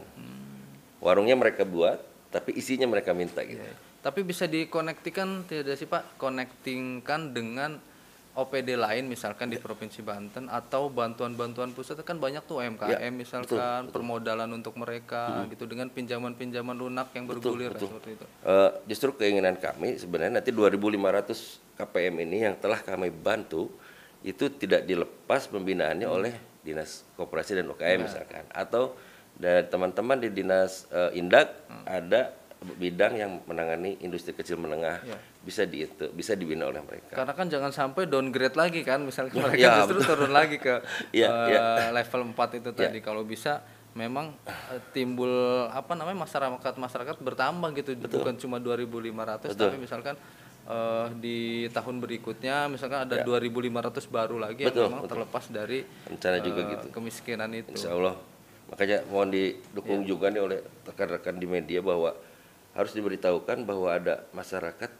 Warungnya 1.00 1.36
mereka 1.36 1.62
buat, 1.62 2.00
tapi 2.32 2.56
isinya 2.56 2.88
mereka 2.88 3.12
minta 3.12 3.44
gitu. 3.44 3.62
Iya. 3.62 3.85
Tapi 4.06 4.22
bisa 4.22 4.46
dikonektikan 4.46 5.50
tidak 5.50 5.74
sih 5.74 5.90
Pak? 5.90 6.14
Konektingkan 6.14 7.34
dengan 7.34 7.74
OPD 8.38 8.78
lain 8.78 9.10
misalkan 9.10 9.50
di 9.50 9.58
Provinsi 9.58 10.04
Banten 10.04 10.46
atau 10.46 10.86
bantuan-bantuan 10.92 11.74
pusat. 11.74 11.98
Kan 12.06 12.22
banyak 12.22 12.46
tuh 12.46 12.62
UMKM 12.62 13.02
Ya, 13.02 13.10
misalkan 13.10 13.90
permodalan 13.90 14.46
untuk 14.54 14.78
mereka 14.78 15.42
gitu 15.50 15.66
dengan 15.66 15.90
pinjaman-pinjaman 15.90 16.76
lunak 16.78 17.10
yang 17.18 17.26
bergulir 17.26 17.74
lah, 17.74 17.82
seperti 17.82 18.14
itu. 18.14 18.26
Eh, 18.46 18.70
justru 18.94 19.10
keinginan 19.18 19.58
kami 19.58 19.98
sebenarnya 19.98 20.38
nanti 20.38 20.54
2.500 20.54 21.74
KPM 21.74 22.14
ini 22.22 22.46
yang 22.46 22.54
telah 22.62 22.78
kami 22.78 23.10
bantu 23.10 23.74
itu 24.22 24.52
tidak 24.54 24.86
dilepas 24.86 25.50
pembinaannya 25.50 26.06
oleh 26.06 26.62
dinas 26.62 27.02
koperasi 27.18 27.58
dan 27.58 27.66
UKM 27.74 28.06
misalkan. 28.06 28.46
Atau 28.54 28.94
dari 29.34 29.66
teman-teman 29.66 30.22
di 30.22 30.30
dinas 30.30 30.86
eh, 30.94 31.18
Indak 31.18 31.56
ada 31.88 32.45
bidang 32.56 33.12
yang 33.14 33.32
menangani 33.44 34.00
industri 34.00 34.32
kecil 34.32 34.56
menengah 34.56 34.98
Ya. 35.02 35.16
bisa 35.40 35.62
di 35.62 35.84
itu 35.84 36.08
bisa 36.10 36.32
dibina 36.32 36.64
oleh 36.64 36.80
mereka. 36.80 37.12
Karena 37.14 37.32
kan 37.32 37.46
jangan 37.46 37.70
sampai 37.70 38.08
downgrade 38.08 38.56
lagi 38.56 38.80
kan, 38.80 39.00
misalkan 39.00 39.38
mereka 39.44 39.60
Ya, 39.60 39.72
justru 39.80 40.00
turun 40.02 40.32
lagi 40.32 40.56
ke 40.56 40.80
Iya, 41.12 41.28
eh, 41.30 41.48
iya. 41.52 41.62
level 41.92 42.32
4 42.32 42.58
itu 42.58 42.70
tadi. 42.72 42.98
Kalau 42.98 43.22
bisa 43.22 43.60
memang 43.92 44.32
eh, 44.44 44.80
timbul 44.90 45.30
apa 45.66 45.92
namanya 45.92 46.24
masyarakat 46.24 46.74
masyarakat 46.74 47.16
bertambah 47.18 47.68
gitu, 47.74 47.92
bukan 48.00 48.34
cuma 48.36 48.56
2.500 48.58 49.52
tapi 49.52 49.76
misalkan 49.76 50.16
eh, 50.66 51.06
di 51.14 51.38
tahun 51.70 52.00
berikutnya 52.00 52.66
misalkan 52.66 53.04
ada 53.04 53.20
2.500 53.20 53.68
baru 54.10 54.36
lagi 54.38 54.64
yang 54.64 54.72
Betul, 54.72 54.84
memang 54.90 55.04
betul. 55.04 55.12
terlepas 55.14 55.44
dari 55.46 55.78
Rencana 56.04 56.36
juga 56.40 56.60
eh, 56.62 56.68
gitu. 56.72 56.86
kemiskinan 56.90 57.52
itu. 57.52 57.70
Insya 57.70 57.92
Allah. 57.92 58.16
Makanya 58.66 59.06
mohon 59.06 59.30
didukung 59.30 60.02
Iya. 60.02 60.08
juga 60.08 60.26
nih 60.26 60.42
oleh 60.42 60.58
rekan-rekan 60.82 61.38
di 61.38 61.46
media 61.46 61.78
bahwa 61.78 62.10
harus 62.76 62.92
diberitahukan 62.92 63.64
bahwa 63.64 63.88
ada 63.90 64.28
masyarakat 64.30 64.92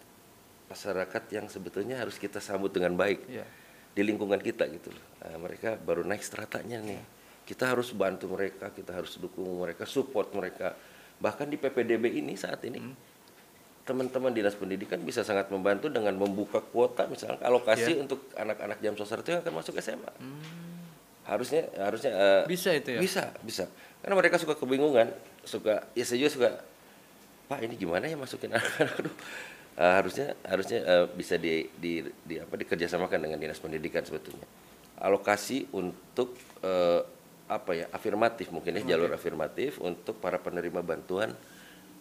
masyarakat 0.67 1.23
yang 1.31 1.47
sebetulnya 1.47 2.01
harus 2.01 2.19
kita 2.19 2.43
sambut 2.43 2.75
dengan 2.75 2.97
baik 2.97 3.23
Iya. 3.29 3.47
di 3.95 4.03
lingkungan 4.03 4.41
kita 4.41 4.67
gitu 4.67 4.91
loh. 4.91 5.05
Nah, 5.23 5.39
mereka 5.39 5.79
baru 5.79 6.03
naik 6.03 6.21
stratanya 6.21 6.83
nih. 6.83 6.99
Kita 7.47 7.71
harus 7.71 7.95
bantu 7.95 8.27
mereka, 8.35 8.75
kita 8.75 8.91
harus 8.91 9.15
dukung 9.17 9.47
mereka, 9.63 9.87
support 9.87 10.35
mereka. 10.35 10.75
Bahkan 11.17 11.47
di 11.47 11.57
PPDB 11.57 12.19
ini 12.19 12.35
saat 12.35 12.61
ini 12.67 12.83
Hmm. 12.83 12.97
teman-teman 13.87 14.35
dinas 14.35 14.59
pendidikan 14.59 14.99
bisa 14.99 15.23
sangat 15.23 15.47
membantu 15.47 15.87
dengan 15.87 16.11
membuka 16.13 16.59
kuota 16.59 17.07
misalnya 17.07 17.39
alokasi 17.47 17.95
Iya. 17.95 18.03
untuk 18.03 18.27
anak-anak 18.35 18.83
jam 18.83 18.99
sosial 18.99 19.23
itu 19.23 19.31
yang 19.31 19.47
akan 19.47 19.55
masuk 19.55 19.79
SMA. 19.79 20.11
Harusnya 21.23 21.71
harusnya 21.77 22.11
eh, 22.11 22.41
Hmm. 22.43 22.51
Bisa 22.51 22.71
itu 22.75 22.89
ya? 22.91 23.01
bisa, 23.01 23.23
bisa. 23.43 23.65
Karena 24.03 24.15
mereka 24.15 24.39
suka 24.39 24.55
kebingungan, 24.55 25.15
suka 25.43 25.87
ya 25.93 26.03
saya 26.03 26.19
juga 26.19 26.31
suka 26.35 26.51
Pak 27.47 27.63
ini 27.63 27.75
gimana 27.79 28.11
ya 28.11 28.19
masukin 28.19 28.51
anak-anak 28.57 28.95
Aduh, 28.99 29.15
eh, 29.79 29.93
harusnya 30.03 30.27
harusnya 30.43 30.79
eh, 30.83 31.07
bisa 31.15 31.39
di, 31.39 31.67
di, 31.79 32.03
di 32.27 32.37
apa 32.43 32.55
dikerjasamakan 32.59 33.19
dengan 33.23 33.39
dinas 33.39 33.63
pendidikan 33.63 34.03
sebetulnya. 34.03 34.47
Alokasi 34.99 35.71
untuk 35.77 36.35
eh, 36.65 37.01
apa 37.47 37.71
ya 37.79 37.87
afirmatif 37.95 38.51
mungkin 38.51 38.83
ya 38.83 38.97
jalur 38.97 39.15
afirmatif 39.15 39.79
untuk 39.79 40.19
para 40.19 40.43
penerima 40.43 40.83
bantuan 40.83 41.31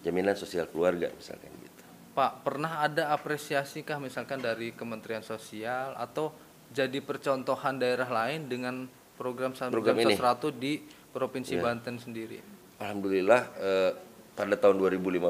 jaminan 0.01 0.33
sosial 0.33 0.65
keluarga 0.73 1.13
misalkan 1.13 1.53
gitu. 1.61 1.81
Pak, 2.17 2.47
pernah 2.47 2.81
ada 2.81 3.11
apresiasi 3.11 3.83
kah 3.83 3.99
misalkan 3.99 4.39
dari 4.39 4.71
Kementerian 4.71 5.21
Sosial 5.21 5.93
atau 5.99 6.31
jadi 6.71 7.03
percontohan 7.03 7.77
daerah 7.77 8.07
lain 8.07 8.47
dengan 8.47 8.87
program 9.19 9.51
Program 9.51 9.71
Samjam 9.71 9.95
ini? 9.99 10.15
Sasratu 10.15 10.47
di 10.51 10.79
Provinsi 11.11 11.55
Iya. 11.55 11.63
Banten 11.63 11.95
sendiri? 11.99 12.39
Alhamdulillah 12.79 13.41
eh, 13.55 13.91
pada 14.35 14.55
tahun 14.59 14.77
2015 14.77 15.23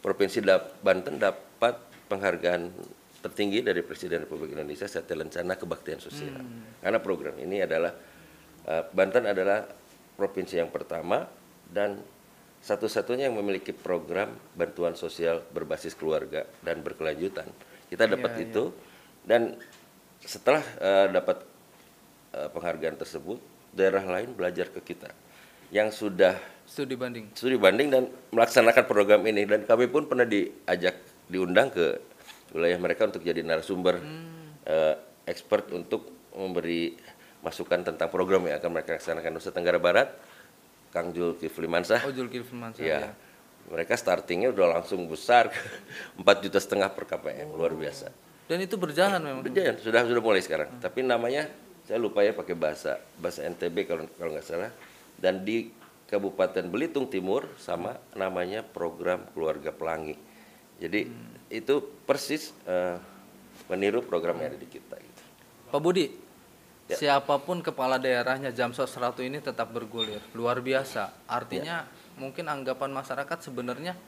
Provinsi 0.00 0.38
Dap- 0.40 0.80
Banten 0.80 1.20
dapat 1.20 1.76
penghargaan 2.06 2.70
tertinggi 3.20 3.58
dari 3.64 3.82
Presiden 3.82 4.22
Republik 4.22 4.54
Indonesia 4.54 4.86
Satya 4.86 5.18
Lencana 5.18 5.58
Kebaktian 5.58 5.98
Sosial. 5.98 6.38
Karena 6.78 7.02
program 7.02 7.34
ini 7.42 7.58
adalah 7.58 7.90
eh, 8.70 8.84
Banten 8.86 9.26
adalah 9.26 9.66
provinsi 10.14 10.62
yang 10.62 10.70
pertama 10.70 11.26
dan 11.66 11.98
satu-satunya 12.62 13.28
yang 13.28 13.36
memiliki 13.36 13.74
program 13.74 14.32
bantuan 14.54 14.94
sosial 14.94 15.42
berbasis 15.50 15.98
keluarga 15.98 16.46
dan 16.62 16.80
berkelanjutan. 16.86 17.46
Kita 17.90 18.06
dapat 18.06 18.38
Iya, 18.38 18.42
itu 18.46 18.64
dan 19.26 19.58
setelah 20.22 20.62
eh, 20.78 21.06
dapat 21.10 21.42
eh, 22.30 22.48
penghargaan 22.54 22.96
tersebut, 22.96 23.42
daerah 23.74 24.06
lain 24.06 24.38
belajar 24.38 24.70
ke 24.70 24.80
kita 24.94 25.10
yang 25.70 25.90
sudah 25.90 26.36
Studi 26.66 26.98
banding. 26.98 27.30
studi 27.30 27.54
banding 27.54 27.88
dan 27.94 28.10
melaksanakan 28.34 28.84
program 28.90 29.22
ini. 29.30 29.46
Dan 29.46 29.62
kami 29.62 29.86
pun 29.86 30.10
pernah 30.10 30.26
diajak 30.26 30.98
diundang 31.30 31.70
ke 31.70 32.02
wilayah 32.50 32.78
mereka 32.78 33.06
untuk 33.06 33.22
jadi 33.22 33.42
narasumber 33.46 34.02
eh, 34.66 34.94
expert 35.30 35.70
untuk 35.70 36.10
memberi 36.34 36.94
masukan 37.46 37.86
tentang 37.86 38.10
program 38.10 38.50
yang 38.50 38.58
akan 38.58 38.70
mereka 38.74 38.98
laksanakan. 38.98 39.30
Nusa 39.30 39.54
Tenggara 39.54 39.78
Barat 39.78 40.10
Kang 40.90 41.14
Zulkifli 41.14 41.70
Mansah. 41.70 42.02
Oh, 42.02 42.10
Zulkifli 42.10 42.56
Mansah. 42.58 42.82
ya. 42.82 42.98
ya. 43.06 43.10
mereka 43.66 43.98
startingnya 43.98 44.54
udah 44.54 44.78
langsung 44.78 45.06
besar 45.10 45.50
4 46.18 46.22
juta 46.42 46.58
setengah 46.58 46.90
per 46.90 47.06
KPM 47.06 47.54
luar 47.54 47.74
biasa. 47.74 48.10
Dan 48.46 48.62
itu 48.62 48.78
berjalan 48.78 49.18
memang. 49.22 49.42
Udah, 49.42 49.74
sudah 49.82 50.02
sudah 50.06 50.22
mulai 50.22 50.42
sekarang. 50.42 50.70
Tapi 50.78 51.02
namanya 51.02 51.50
saya 51.86 51.98
lupa 52.02 52.22
ya 52.26 52.34
pakai 52.34 52.54
bahasa 52.58 52.98
bahasa 53.18 53.46
NTB 53.46 53.86
kalau 53.86 54.06
kalau 54.18 54.34
nggak 54.34 54.46
salah 54.46 54.70
dan 55.18 55.44
di 55.44 55.70
Kabupaten 56.06 56.70
Belitung 56.70 57.10
Timur 57.10 57.50
sama 57.58 57.98
namanya 58.14 58.62
program 58.62 59.26
keluarga 59.34 59.74
pelangi 59.74 60.14
jadi 60.76 61.08
itu 61.48 61.74
persis 62.04 62.52
eh, 62.68 63.00
meniru 63.72 64.04
program 64.04 64.36
yang 64.38 64.52
ada 64.52 64.60
di 64.60 64.68
kita 64.68 64.96
gitu. 65.00 65.22
Pak 65.72 65.80
Budi, 65.80 66.06
Ya. 66.86 66.94
siapa 66.94 67.42
pun 67.42 67.58
kepala 67.66 67.98
daerahnya 67.98 68.54
Jamsos 68.54 68.94
Ratu 68.94 69.18
ini 69.18 69.42
tetap 69.42 69.74
bergulir, 69.74 70.22
luar 70.38 70.62
biasa. 70.62 71.10
Artinya 71.26 71.82
Ya. 71.82 71.90
mungkin 72.14 72.46
anggapan 72.46 72.94
masyarakat 72.94 73.42
sebenarnya 73.42 73.98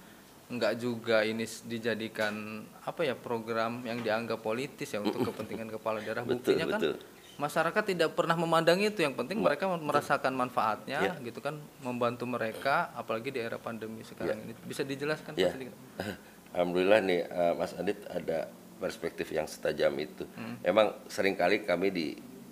enggak 0.46 0.78
juga 0.78 1.26
ini 1.26 1.42
dijadikan 1.66 2.62
apa 2.86 3.02
ya 3.02 3.18
program 3.18 3.82
yang 3.82 3.98
dianggap 3.98 4.38
politis 4.38 4.94
ya 4.94 5.02
untuk 5.02 5.26
kepentingan 5.34 5.66
kepala 5.74 5.98
daerah. 5.98 6.22
Betul, 6.22 6.54
Buktinya 6.54 6.66
kan 6.70 6.80
betul. 6.80 6.94
Masyarakat 7.38 7.83
tidak 7.87 8.12
pernah 8.12 8.35
memandang 8.35 8.83
itu. 8.83 9.00
Yang 9.00 9.14
penting 9.16 9.38
mereka 9.38 9.71
merasakan 9.71 10.35
manfaatnya, 10.35 10.99
Ya. 11.00 11.12
gitu 11.23 11.38
kan, 11.38 11.57
membantu 11.80 12.26
mereka, 12.26 12.90
apalagi 12.92 13.30
di 13.30 13.38
era 13.38 13.57
pandemi 13.57 14.02
sekarang 14.02 14.42
ini. 14.42 14.52
Bisa 14.66 14.83
dijelaskan 14.83 15.38
Ya. 15.38 15.54
sedikit? 15.54 15.75
Alhamdulillah 16.54 17.00
nih 17.00 17.21
eh, 17.25 17.52
Mas 17.54 17.73
Adit 17.73 18.02
ada 18.09 18.50
perspektif 18.78 19.30
yang 19.30 19.47
setajam 19.47 19.95
itu. 19.97 20.26
Hmm. 20.35 20.59
Emang 20.62 20.95
sering 21.07 21.35
kali 21.35 21.62
kami 21.62 21.88
di 21.88 22.07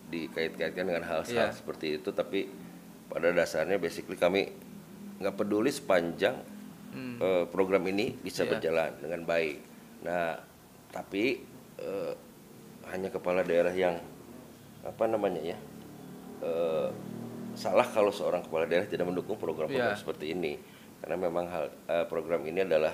dikait-kaitkan 0.07 0.87
dengan 0.87 1.03
hal-hal 1.03 1.27
Iya. 1.27 1.51
seperti 1.51 1.99
itu, 1.99 2.15
tapi 2.15 2.47
pada 3.11 3.35
dasarnya 3.35 3.75
basically 3.77 4.15
kami 4.15 4.55
nggak 5.19 5.35
peduli 5.35 5.71
sepanjang 5.71 6.39
Hmm. 6.95 7.19
eh, 7.19 7.45
program 7.51 7.83
ini 7.87 8.15
bisa 8.15 8.47
Iya. 8.47 8.57
berjalan 8.57 8.91
dengan 9.03 9.21
baik. 9.27 9.59
Nah, 10.07 10.39
tapi 10.89 11.43
eh, 11.77 12.13
hanya 12.87 13.11
kepala 13.11 13.43
daerah 13.43 13.75
yang 13.75 13.99
apa 14.87 15.05
namanya 15.11 15.43
ya 15.43 15.59
eh, 16.43 16.89
salah 17.57 17.89
kalau 17.89 18.13
seorang 18.13 18.45
kepala 18.45 18.69
daerah 18.69 18.85
tidak 18.85 19.09
mendukung 19.09 19.41
program-program 19.41 19.97
Iya. 19.97 20.01
seperti 20.01 20.37
ini, 20.37 20.61
karena 21.01 21.17
memang 21.17 21.45
hal 21.49 21.65
eh, 21.89 22.05
program 22.05 22.45
ini 22.45 22.61
adalah 22.63 22.93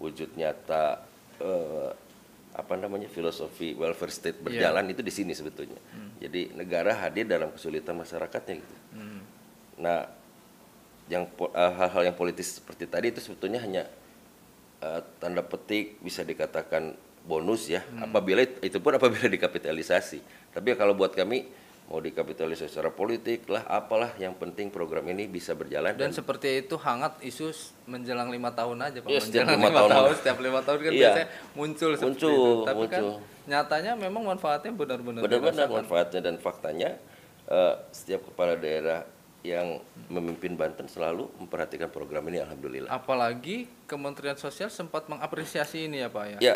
wujud 0.00 0.32
nyata 0.34 1.04
eh, 1.38 1.90
apa 2.52 2.74
namanya 2.76 3.08
filosofi 3.08 3.72
welfare 3.76 4.12
state 4.12 4.40
berjalan 4.40 4.84
itu 4.92 5.00
di 5.00 5.12
sini 5.12 5.32
sebetulnya. 5.32 5.80
Jadi 6.20 6.52
negara 6.52 6.92
hadir 7.00 7.24
dalam 7.24 7.48
kesulitan 7.52 7.96
masyarakatnya 7.96 8.54
gitu. 8.60 8.76
Hmm. 8.96 9.20
Nah, 9.80 10.04
yang 11.08 11.28
eh, 11.28 11.72
hal-hal 11.76 12.02
yang 12.12 12.16
politis 12.16 12.60
seperti 12.60 12.88
tadi 12.88 13.12
itu 13.12 13.20
sebetulnya 13.20 13.60
hanya 13.60 13.84
eh, 14.80 15.00
tanda 15.20 15.44
petik 15.44 16.00
bisa 16.00 16.24
dikatakan 16.24 16.96
bonus 17.22 17.66
ya. 17.66 17.82
Apabila 17.98 18.42
it- 18.42 18.58
itu 18.60 18.78
pun 18.78 18.92
apabila 18.92 19.26
dikapitalisasi. 19.26 20.18
Tapi 20.50 20.74
kalau 20.74 20.92
buat 20.92 21.10
kami 21.10 21.46
mau 21.86 21.98
dikapitalisasi 21.98 22.72
secara 22.72 22.88
politik 22.88 23.44
lah, 23.46 23.62
apalah 23.64 24.16
yang 24.16 24.32
penting 24.32 24.68
program 24.68 25.04
ini 25.06 25.26
bisa 25.26 25.52
berjalan 25.52 25.92
Dan 25.92 26.10
seperti 26.10 26.62
itu 26.62 26.74
hangat 26.76 27.20
isu 27.20 27.52
menjelang 27.84 28.26
lima 28.26 28.48
tahun 28.50 28.80
aja 28.80 28.98
pak. 28.98 29.10
Setiap 29.20 29.44
menjelang 29.44 29.60
lima 29.60 29.80
tahun. 29.84 30.10
setiap 30.16 30.38
lima 30.40 30.60
tahun 30.62 30.78
kan 30.80 30.90
Iya. 30.90 31.00
biasanya 31.04 31.28
muncul 31.52 31.90
seperti 31.92 32.06
Muncul, 32.08 32.32
itu. 32.32 32.64
Tapi 32.64 32.78
muncul. 32.78 32.90
kan 32.90 33.02
nyatanya 33.42 33.92
memang 33.98 34.22
manfaatnya 34.24 34.70
benar-benar 34.72 35.20
benar-benar 35.20 35.66
manfaatnya 35.68 36.20
dan 36.22 36.36
faktanya 36.38 36.90
eh, 37.44 37.74
setiap 37.90 38.22
kepala 38.24 38.54
daerah 38.54 39.02
yang 39.42 39.82
memimpin 40.06 40.54
Banten 40.54 40.86
selalu 40.86 41.26
memperhatikan 41.36 41.90
program 41.90 42.22
ini 42.30 42.38
alhamdulillah. 42.38 42.86
Apalagi 42.88 43.66
Kementerian 43.84 44.38
Sosial 44.38 44.70
sempat 44.70 45.10
mengapresiasi 45.10 45.90
ini 45.90 45.98
ya 45.98 46.08
pak 46.08 46.24
ya. 46.24 46.38
Ya, 46.40 46.54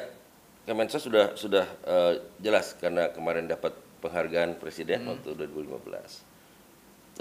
Kemensos 0.66 1.06
sudah 1.06 1.38
sudah 1.38 1.66
eh, 1.86 2.14
jelas 2.42 2.74
karena 2.74 3.14
kemarin 3.14 3.46
dapat 3.46 3.70
penghargaan 4.02 4.58
presiden 4.58 5.06
waktu 5.06 5.38
2015. 5.38 5.78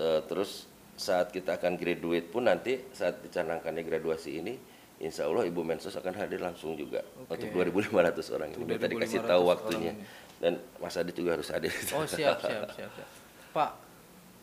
Eh, 0.01 0.21
terus 0.25 0.65
saat 0.97 1.29
kita 1.29 1.61
akan 1.61 1.77
graduate 1.77 2.27
pun 2.31 2.49
nanti 2.49 2.81
saat 2.95 3.21
dicanangkannya 3.21 3.83
graduasi 3.85 4.41
ini, 4.41 4.57
insya 4.97 5.27
Allah 5.27 5.45
Ibu 5.45 5.61
Mensos 5.61 5.93
akan 5.93 6.13
hadir 6.17 6.41
langsung 6.41 6.73
juga 6.73 7.05
untuk 7.21 7.51
2.500 7.53 8.35
orang 8.35 8.49
ini. 8.55 8.63
Minta 8.65 8.87
dikasih 8.89 9.21
2.500 9.21 9.31
tahu 9.31 9.43
waktunya 9.45 9.91
ini. 9.93 10.03
dan 10.41 10.53
Mas 10.81 10.95
Adi 10.97 11.11
juga 11.13 11.37
harus 11.37 11.47
hadir. 11.53 11.71
Oh 11.93 12.07
siap 12.07 12.41
siap 12.41 12.67
siap. 12.73 12.91
siap. 12.91 13.09
Pak, 13.53 13.71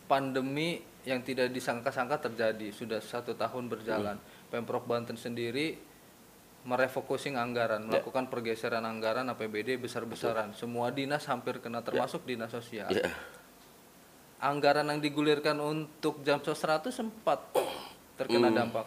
pandemi 0.07 0.81
yang 1.03 1.21
tidak 1.27 1.51
disangka-sangka 1.51 2.31
terjadi 2.31 2.71
sudah 2.71 3.03
satu 3.03 3.35
tahun 3.35 3.67
berjalan. 3.67 4.17
Pemprov 4.47 4.87
Banten 4.87 5.19
sendiri 5.19 5.75
merefocusing 6.63 7.35
anggaran, 7.35 7.83
melakukan 7.91 8.31
pergeseran 8.31 8.87
anggaran 8.87 9.27
APBD 9.35 9.83
besar-besaran. 9.83 10.55
Semua 10.55 10.95
dinas 10.95 11.27
hampir 11.27 11.59
kena, 11.59 11.83
termasuk 11.83 12.23
dinas 12.23 12.55
sosial. 12.55 12.87
Ya. 12.95 13.11
Anggaran 14.43 14.87
yang 14.91 14.99
digulirkan 15.03 15.59
untuk 15.59 16.23
jam 16.27 16.43
sos 16.43 16.59
100 16.59 16.91
sempat 16.91 17.39
terkena 18.19 18.51
dampak. 18.51 18.87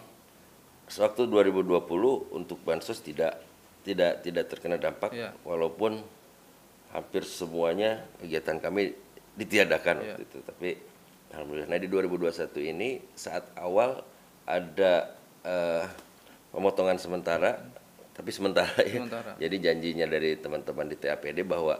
Sewaktu 0.88 1.28
2020 1.28 2.36
untuk 2.36 2.60
bansos 2.64 3.00
tidak 3.00 3.40
tidak 3.86 4.26
tidak 4.26 4.46
terkena 4.50 4.78
dampak 4.82 5.14
Iya. 5.14 5.32
walaupun 5.46 6.02
hampir 6.90 7.22
semuanya 7.22 8.02
kegiatan 8.18 8.58
kami 8.58 8.98
ditiadakan 9.38 9.96
Iya. 10.02 10.06
waktu 10.18 10.24
itu 10.26 10.38
tapi 10.42 10.70
alhamdulillah 11.30 11.70
nah 11.70 11.78
di 11.78 11.88
2021 11.88 12.66
ini 12.66 12.90
saat 13.14 13.46
awal 13.56 14.02
ada 14.50 15.14
eh, 15.46 15.86
pemotongan 16.56 16.96
sementara 16.96 17.60
tapi 18.16 18.32
sementara 18.32 18.80
ya 18.88 19.04
Sementara. 19.04 19.36
jadi 19.36 19.56
janjinya 19.60 20.08
dari 20.08 20.40
teman-teman 20.40 20.88
di 20.88 20.96
TAPD 20.96 21.44
bahwa 21.44 21.76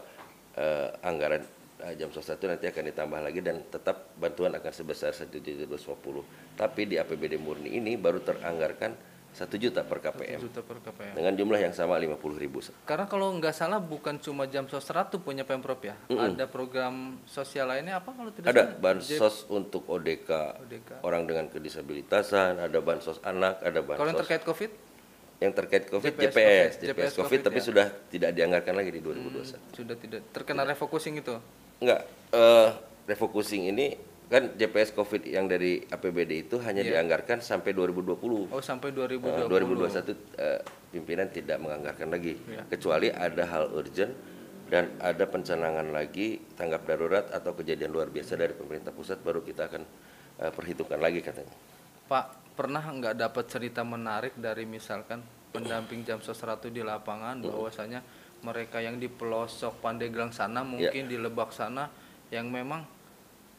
eh, 0.52 0.88
anggaran 1.00 1.40
eh, 1.80 1.94
jam 1.96 2.12
sos 2.12 2.28
1 2.28 2.36
nanti 2.44 2.68
akan 2.68 2.84
ditambah 2.92 3.20
lagi 3.24 3.40
dan 3.40 3.64
tetap 3.72 4.12
bantuan 4.20 4.52
akan 4.52 4.72
sebesar 4.72 5.16
1.250 5.16 6.60
tapi 6.60 6.82
di 6.84 7.00
APBD 7.00 7.40
murni 7.40 7.72
ini 7.80 7.96
baru 7.96 8.20
teranggarkan 8.20 9.15
1 9.36 9.52
juta 9.60 9.84
per 9.84 10.00
KPM 10.00 10.40
Juta 10.40 10.64
per 10.64 10.80
KPM. 10.80 11.12
dengan 11.12 11.32
jumlah 11.36 11.60
yang 11.60 11.74
sama 11.76 12.00
50 12.00 12.16
ribu 12.40 12.64
Karena 12.88 13.04
kalau 13.04 13.36
nggak 13.36 13.52
salah 13.52 13.76
bukan 13.76 14.16
cuma 14.16 14.48
jam 14.48 14.64
sos 14.64 14.88
100 14.88 15.20
punya 15.20 15.44
Pemprov 15.44 15.76
ya. 15.84 15.92
Ada 16.08 16.48
program 16.48 17.20
sosial 17.28 17.68
lainnya 17.68 18.00
apa 18.00 18.16
kalau 18.16 18.32
tidak 18.32 18.48
ada 18.48 18.72
salah? 18.72 18.80
bansos 18.80 19.44
untuk 19.52 19.84
ODK, 19.84 20.30
ODK. 20.64 20.90
orang 21.04 21.28
dengan 21.28 21.52
kedisabilitasan 21.52 22.56
ada 22.56 22.78
bansos 22.80 23.20
anak 23.20 23.60
ada 23.60 23.84
Kalau 23.84 24.08
yang 24.08 24.16
bansos 24.16 24.20
terkait 24.24 24.42
Covid 24.48 24.70
yang 25.36 25.52
terkait 25.52 25.84
COVID 25.92 26.12
JPS 26.16 26.32
JPS 26.32 26.32
JPS, 26.32 26.72
COVID, 26.72 26.88
JPS 26.88 27.12
COVID, 27.12 27.20
COVID, 27.20 27.40
tapi 27.44 27.60
ya. 27.60 27.64
sudah 27.68 27.86
tidak 28.08 28.30
dianggarkan 28.32 28.72
lagi 28.72 28.90
di 28.96 29.00
2021 29.04 29.76
sudah 29.76 29.96
tidak 30.00 30.20
terkena 30.32 30.64
refocusing 30.64 31.20
itu. 31.20 31.36
enggak 31.84 32.08
eh 32.32 32.68
refocusing 33.04 33.68
ini 33.68 34.15
kan 34.26 34.50
JPS 34.52 34.90
COVID 34.90 35.22
yang 35.22 35.46
dari 35.46 35.78
APBD 35.80 36.42
itu 36.42 36.58
hanya 36.58 36.82
Iya. 36.82 36.98
dianggarkan 36.98 37.38
sampai 37.38 37.70
2020 37.70 38.50
Oh 38.50 38.58
sampai 38.58 38.90
Eh, 38.90 38.94
2020. 39.16 39.46
2021 39.46 40.18
eh, 40.34 40.58
pimpinan 40.90 41.30
tidak 41.30 41.56
menganggarkan 41.56 42.10
lagi 42.10 42.34
Iya. 42.36 42.66
kecuali 42.66 43.06
ada 43.08 43.46
hal 43.46 43.70
urgent 43.70 44.10
dan 44.66 44.90
ada 44.98 45.24
pencanangan 45.24 45.94
lagi 45.94 46.42
tanggap 46.52 46.82
darurat 46.84 47.30
atau 47.30 47.54
kejadian 47.54 47.88
luar 47.88 48.10
biasa 48.10 48.34
dari 48.34 48.50
pemerintah 48.50 48.90
pusat 48.90 49.22
baru 49.22 49.40
kita 49.40 49.70
akan 49.70 49.82
eh, 50.36 50.50
perhitungkan 50.50 50.98
lagi 50.98 51.22
katanya. 51.22 51.54
Pak 52.04 52.24
pernah 52.52 52.82
nggak 52.82 53.14
dapat 53.16 53.46
cerita 53.46 53.80
menarik 53.80 54.34
dari 54.34 54.66
misalkan 54.66 55.22
pendamping 55.48 56.02
jam 56.02 56.18
sos 56.18 56.34
100 56.34 56.68
di 56.68 56.82
lapangan 56.82 57.38
bahwasanya 57.40 58.02
mereka 58.42 58.82
yang 58.82 58.98
di 58.98 59.06
pelosok 59.06 59.78
Pandeglang 59.78 60.28
sana 60.28 60.60
Iya. 60.60 60.68
mungkin 60.68 61.02
di 61.06 61.16
Lebak 61.16 61.50
sana 61.50 61.88
yang 62.28 62.50
memang 62.50 62.95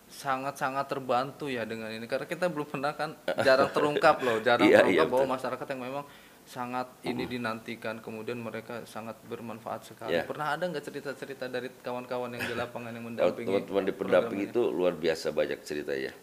sangat-sangat 0.08 0.88
terbantu 0.88 1.52
ya 1.52 1.67
dengan 1.67 1.91
ini 1.91 2.08
karena 2.08 2.24
kita 2.24 2.48
belum 2.48 2.63
pernah 2.65 2.96
kan 2.96 3.12
jarang 3.43 3.70
terungkap 3.70 4.24
loh 4.24 4.39
jarang 4.48 4.65
Iya, 4.72 4.80
terungkap 4.82 5.04
iya, 5.04 5.12
bahwa 5.12 5.26
betul. 5.28 5.36
masyarakat 5.36 5.67
yang 5.76 5.82
memang 5.84 6.06
sangat 6.48 6.88
ini 7.04 7.28
dinantikan 7.28 8.00
kemudian 8.00 8.39
mereka 8.39 8.88
sangat 8.88 9.20
bermanfaat 9.28 9.84
sekali 9.84 10.15
Iya. 10.15 10.24
pernah 10.24 10.56
ada 10.56 10.63
nggak 10.63 10.80
cerita-cerita 10.80 11.52
dari 11.52 11.67
kawan-kawan 11.84 12.32
yang 12.32 12.43
di 12.48 12.56
lapangan 12.56 12.96
yang 12.96 13.04
mendampingi 13.04 13.52
teman-teman 13.52 13.84
di 13.84 13.93
pendamping 13.93 14.39
itu 14.48 14.62
luar 14.72 14.96
biasa 14.96 15.36
banyak 15.36 15.60
cerita 15.67 15.91
ya. 15.91 16.15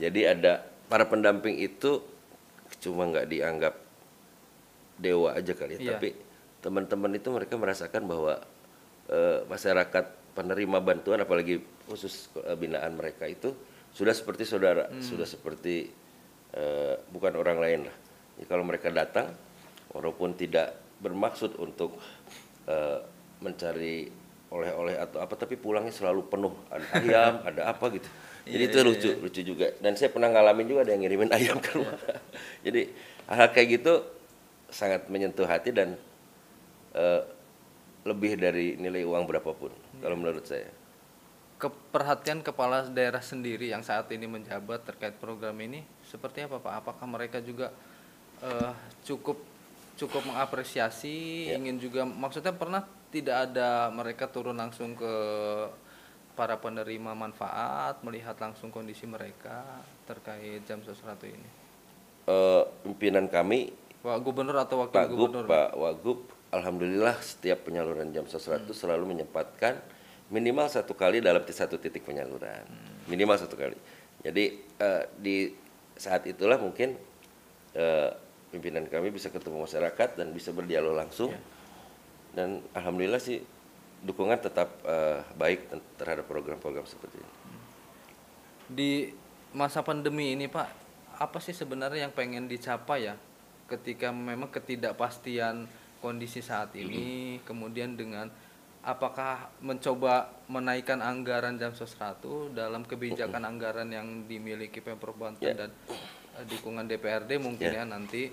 Jadi 0.00 0.20
ada 0.24 0.64
para 0.88 1.04
pendamping 1.04 1.60
itu 1.60 2.00
cuma 2.80 3.04
nggak 3.04 3.28
dianggap 3.28 3.74
dewa 4.96 5.36
aja 5.36 5.52
kali 5.52 5.76
ya, 5.76 5.80
Iya. 5.80 5.90
tapi 5.92 6.08
teman-teman 6.64 7.12
itu 7.12 7.28
mereka 7.28 7.54
merasakan 7.60 8.08
bahwa 8.08 8.40
eh, 9.06 9.38
masyarakat 9.44 10.04
penerima 10.32 10.78
bantuan 10.80 11.20
apalagi 11.20 11.60
khusus 11.86 12.28
eh, 12.42 12.54
binaan 12.54 12.94
mereka 12.94 13.24
itu 13.24 13.54
sudah 13.90 14.12
seperti 14.12 14.44
saudara, 14.44 14.90
Hmm. 14.92 15.00
sudah 15.00 15.24
seperti 15.24 15.88
eh, 16.52 16.94
bukan 17.10 17.32
orang 17.34 17.58
lain 17.58 17.80
lah. 17.88 17.96
Jadi 18.36 18.46
kalau 18.46 18.64
mereka 18.66 18.92
datang 18.92 19.32
walaupun 19.90 20.36
tidak 20.36 20.76
bermaksud 21.00 21.56
untuk 21.56 21.96
eh, 22.68 23.00
mencari 23.40 24.08
oleh-oleh 24.46 24.94
atau 24.94 25.18
apa 25.18 25.34
tapi 25.34 25.56
pulangnya 25.56 25.90
selalu 25.90 26.28
penuh. 26.28 26.54
Ada 26.70 26.86
ayam 27.00 27.34
ada 27.48 27.62
apa 27.72 27.88
gitu. 27.90 28.08
Jadi 28.46 28.62
Iya, 28.62 28.70
itu 28.70 28.78
lucu 28.86 29.10
lucu 29.18 29.40
juga. 29.42 29.74
Dan 29.82 29.98
saya 29.98 30.12
pernah 30.14 30.30
ngalamin 30.30 30.66
juga 30.70 30.86
ada 30.86 30.94
yang 30.94 31.02
ngirimin 31.02 31.30
ayam 31.36 31.58
ke 31.58 31.70
rumah 31.74 31.98
jadi 32.62 32.86
hal 33.26 33.50
kayak 33.50 33.82
gitu 33.82 34.06
sangat 34.70 35.10
menyentuh 35.10 35.46
hati 35.46 35.74
dan 35.74 35.98
eh, 36.94 37.22
lebih 38.06 38.38
dari 38.38 38.78
nilai 38.78 39.02
uang 39.02 39.26
berapapun 39.26 39.74
kalau 39.98 40.14
menurut 40.14 40.46
saya 40.46 40.70
keperhatian 41.56 42.44
kepala 42.44 42.84
daerah 42.92 43.24
sendiri 43.24 43.72
yang 43.72 43.80
saat 43.80 44.12
ini 44.12 44.28
menjabat 44.28 44.84
terkait 44.84 45.16
program 45.16 45.56
ini 45.60 45.80
seperti 46.04 46.44
apa 46.44 46.60
Pak? 46.60 46.72
Apakah 46.84 47.06
mereka 47.08 47.40
juga 47.40 47.72
eh, 48.44 48.72
cukup 49.08 49.40
cukup 49.96 50.28
mengapresiasi, 50.28 51.48
Ya. 51.48 51.56
ingin 51.56 51.80
juga 51.80 52.04
maksudnya 52.04 52.52
pernah 52.52 52.84
tidak 53.08 53.48
ada 53.48 53.88
mereka 53.88 54.28
turun 54.28 54.60
langsung 54.60 54.92
ke 54.92 55.12
para 56.36 56.60
penerima 56.60 57.16
manfaat, 57.16 58.04
melihat 58.04 58.36
langsung 58.36 58.68
kondisi 58.68 59.08
mereka 59.08 59.64
terkait 60.04 60.60
jam 60.68 60.84
sesuatu 60.84 61.24
ini. 61.24 61.48
Eh, 62.28 62.62
pimpinan 62.84 63.24
kami 63.24 63.72
Pak 64.04 64.20
Gubernur 64.20 64.60
atau 64.60 64.84
Wakil 64.84 64.92
Pak 64.92 65.08
Gub, 65.08 65.32
Gubernur? 65.32 65.44
Pak 65.48 65.70
Wagub, 65.72 66.18
alhamdulillah 66.52 67.16
setiap 67.24 67.64
penyaluran 67.64 68.12
jam 68.12 68.28
sesuatu 68.28 68.76
selalu 68.76 69.16
menyempatkan 69.16 69.80
minimal 70.28 70.66
satu 70.66 70.92
kali 70.92 71.22
dalam 71.22 71.42
satu 71.46 71.78
titik 71.78 72.02
penyaluran, 72.02 72.66
minimal 73.06 73.38
satu 73.38 73.54
kali. 73.54 73.78
Jadi 74.26 74.44
eh, 74.58 75.02
di 75.14 75.50
saat 75.94 76.26
itulah 76.26 76.58
mungkin 76.58 76.98
eh, 77.74 78.10
pimpinan 78.50 78.86
kami 78.90 79.14
bisa 79.14 79.30
ketemu 79.30 79.62
masyarakat 79.62 80.18
dan 80.18 80.34
bisa 80.34 80.50
berdialog 80.50 80.98
langsung. 80.98 81.30
Dan 82.36 82.60
alhamdulillah 82.76 83.22
sih 83.22 83.40
dukungan 84.02 84.42
tetap 84.42 84.82
eh, 84.82 85.22
baik 85.38 85.70
terhadap 85.96 86.26
program-program 86.26 86.86
seperti 86.86 87.18
ini. 87.18 87.32
di 88.66 89.14
masa 89.54 89.78
pandemi 89.86 90.34
ini 90.34 90.50
Pak, 90.50 90.68
apa 91.22 91.38
sih 91.38 91.54
sebenarnya 91.54 92.10
yang 92.10 92.14
pengen 92.14 92.50
dicapai 92.50 93.06
ya 93.06 93.14
ketika 93.70 94.10
memang 94.10 94.50
ketidakpastian 94.50 95.66
kondisi 95.98 96.38
saat 96.38 96.74
ini, 96.78 97.38
kemudian 97.42 97.98
dengan 97.98 98.30
apakah 98.86 99.50
mencoba 99.58 100.30
menaikkan 100.46 101.02
anggaran 101.02 101.58
jam 101.58 101.74
sos 101.74 101.98
100 101.98 102.54
dalam 102.54 102.86
kebijakan 102.86 103.42
anggaran 103.42 103.90
yang 103.90 104.30
dimiliki 104.30 104.78
Pemprov 104.78 105.18
Banten 105.18 105.42
Ya. 105.42 105.58
dan 105.58 105.70
eh, 106.38 106.44
dukungan 106.46 106.86
DPRD 106.86 107.42
mungkin 107.42 107.66
ya, 107.66 107.82
nanti 107.82 108.30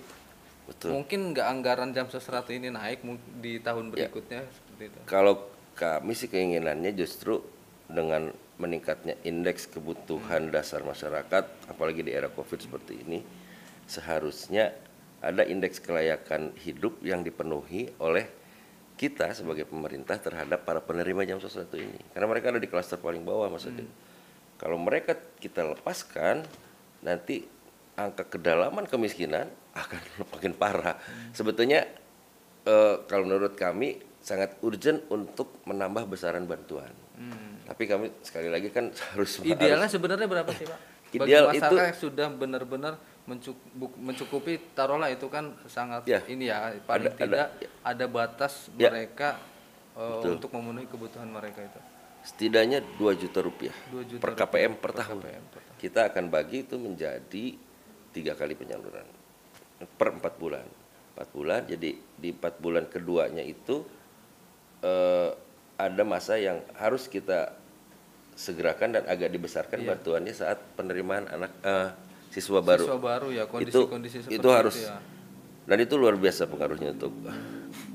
Betul. 0.70 0.94
mungkin 0.94 1.34
nggak 1.34 1.46
anggaran 1.50 1.90
jam 1.90 2.06
sos 2.06 2.22
100 2.30 2.54
ini 2.54 2.70
naik 2.70 3.02
di 3.42 3.58
tahun 3.58 3.90
Ya. 3.90 4.06
berikutnya 4.06 4.40
seperti 4.46 4.82
itu. 4.94 4.98
Kalau 5.10 5.50
kami 5.74 6.14
sih 6.14 6.30
keinginannya 6.30 6.94
justru 6.94 7.42
dengan 7.90 8.30
meningkatnya 8.54 9.18
indeks 9.26 9.66
kebutuhan 9.66 10.54
dasar 10.54 10.86
masyarakat, 10.86 11.44
apalagi 11.66 12.06
di 12.06 12.14
era 12.14 12.30
COVID 12.30 12.62
seperti 12.62 13.02
ini, 13.02 13.18
seharusnya 13.90 14.70
ada 15.18 15.42
indeks 15.42 15.82
kelayakan 15.82 16.54
hidup 16.62 17.02
yang 17.02 17.26
dipenuhi 17.26 17.90
oleh 17.98 18.30
kita 18.94 19.34
sebagai 19.34 19.66
pemerintah 19.66 20.14
terhadap 20.22 20.62
para 20.62 20.78
penerima 20.78 21.26
jam 21.26 21.38
sostek 21.42 21.74
ini. 21.74 21.98
Karena 22.14 22.30
mereka 22.30 22.54
ada 22.54 22.62
di 22.62 22.70
klaster 22.70 22.98
paling 22.98 23.26
bawah, 23.26 23.50
Mas 23.50 23.66
Adit. 23.66 23.90
Kalau 24.54 24.78
mereka 24.78 25.18
kita 25.42 25.66
lepaskan, 25.66 26.46
nanti 27.02 27.42
angka 27.98 28.26
kedalaman 28.26 28.86
kemiskinan 28.86 29.50
akan 29.74 30.02
makin 30.34 30.54
parah. 30.54 30.94
Sebetulnya 31.34 31.90
eh, 32.64 32.94
kalau 33.10 33.26
menurut 33.26 33.58
kami 33.58 33.98
sangat 34.22 34.56
urgent 34.64 35.04
untuk 35.10 35.60
menambah 35.68 36.08
besaran 36.08 36.48
bantuan. 36.48 36.90
Tapi 37.64 37.82
kami 37.86 38.10
sekali 38.24 38.48
lagi 38.48 38.70
kan 38.72 38.90
harus 39.12 39.42
Idealnya 39.42 39.90
sebenarnya 39.90 40.26
berapa 40.30 40.50
sih 40.54 40.66
Pak? 40.66 40.78
Bagi 41.14 41.30
Ideal 41.30 41.46
masyarakat 41.46 41.70
itu- 41.70 41.78
yang 41.78 41.98
sudah 41.98 42.26
benar-benar 42.30 42.94
mencukupi 43.26 44.60
taruhlah 44.76 45.08
itu 45.08 45.26
kan 45.28 45.56
sangat 45.64 46.04
Ya. 46.04 46.20
ini 46.28 46.48
ya 46.48 46.76
paling 46.84 47.08
Ada- 47.08 47.16
ada- 47.16 47.48
tidak 47.48 47.48
ada, 47.80 48.04
batas 48.06 48.68
Ya. 48.76 48.92
mereka 48.92 49.40
uh, 49.96 50.20
Betul. 50.20 50.30
untuk 50.36 50.50
memenuhi 50.52 50.86
kebutuhan 50.86 51.28
mereka 51.28 51.62
itu. 51.62 51.80
setidaknya 52.24 52.80
2 52.96 53.20
juta 53.20 53.44
rupiah 53.44 53.76
2 53.92 54.00
juta 54.08 54.20
per 54.24 54.32
rupiah 54.32 54.48
KPM 54.48 54.72
per, 54.74 54.80
per 54.80 54.92
tahun. 54.96 55.18
KPM 55.20 55.44
per 55.46 55.60
tahun. 55.60 55.76
Kita 55.76 56.00
akan 56.08 56.24
bagi 56.28 56.58
itu 56.62 56.76
menjadi 56.76 57.44
tiga 58.10 58.32
kali 58.32 58.54
penyaluran 58.54 59.04
per 59.90 60.08
empat 60.10 60.34
bulan. 60.36 60.64
Empat 61.12 61.28
bulan, 61.30 61.60
jadi 61.64 61.90
di 61.94 62.28
empat 62.30 62.58
bulan 62.58 62.88
keduanya 62.88 63.40
itu 63.40 63.84
eh, 64.80 65.30
ada 65.76 66.02
masa 66.02 66.36
yang 66.36 66.64
harus 66.74 67.06
kita 67.06 67.52
segerakan 68.34 68.96
dan 68.96 69.04
agak 69.04 69.28
dibesarkan 69.28 69.80
Iya. 69.80 69.88
bantuannya 69.92 70.32
saat 70.32 70.58
penerimaan 70.74 71.28
anak 71.28 71.52
eh, 71.60 71.88
siswa 72.34 72.58
baru. 72.58 72.82
Siswa 72.82 72.98
baru 72.98 73.28
ya 73.30 73.46
kondisi-kondisi 73.46 74.16
seperti 74.20 74.34
itu 74.34 74.48
harus 74.50 74.74
ya. 74.82 74.98
dan 75.64 75.78
itu 75.78 75.94
luar 75.94 76.18
biasa 76.18 76.44
pengaruhnya 76.44 76.90
untuk 76.92 77.14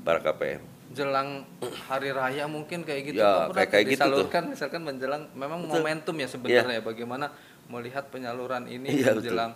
para 0.00 0.18
KPM. 0.18 0.64
Jelang 0.90 1.44
hari 1.86 2.10
raya 2.10 2.48
mungkin 2.48 2.82
kayak 2.82 3.02
gitu 3.06 3.20
Ya, 3.20 3.46
kayak- 3.46 3.70
kayak 3.70 3.86
gitu 3.86 4.08
tuh. 4.10 4.26
misalkan 4.50 4.80
menjelang 4.82 5.28
memang 5.36 5.62
momentum 5.62 6.16
ya 6.16 6.26
sebenarnya 6.26 6.80
bagaimana 6.80 7.30
melihat 7.68 8.08
penyaluran 8.08 8.66
ini 8.66 8.90
Iya, 8.96 9.14
betul. 9.14 9.22
menjelang 9.22 9.52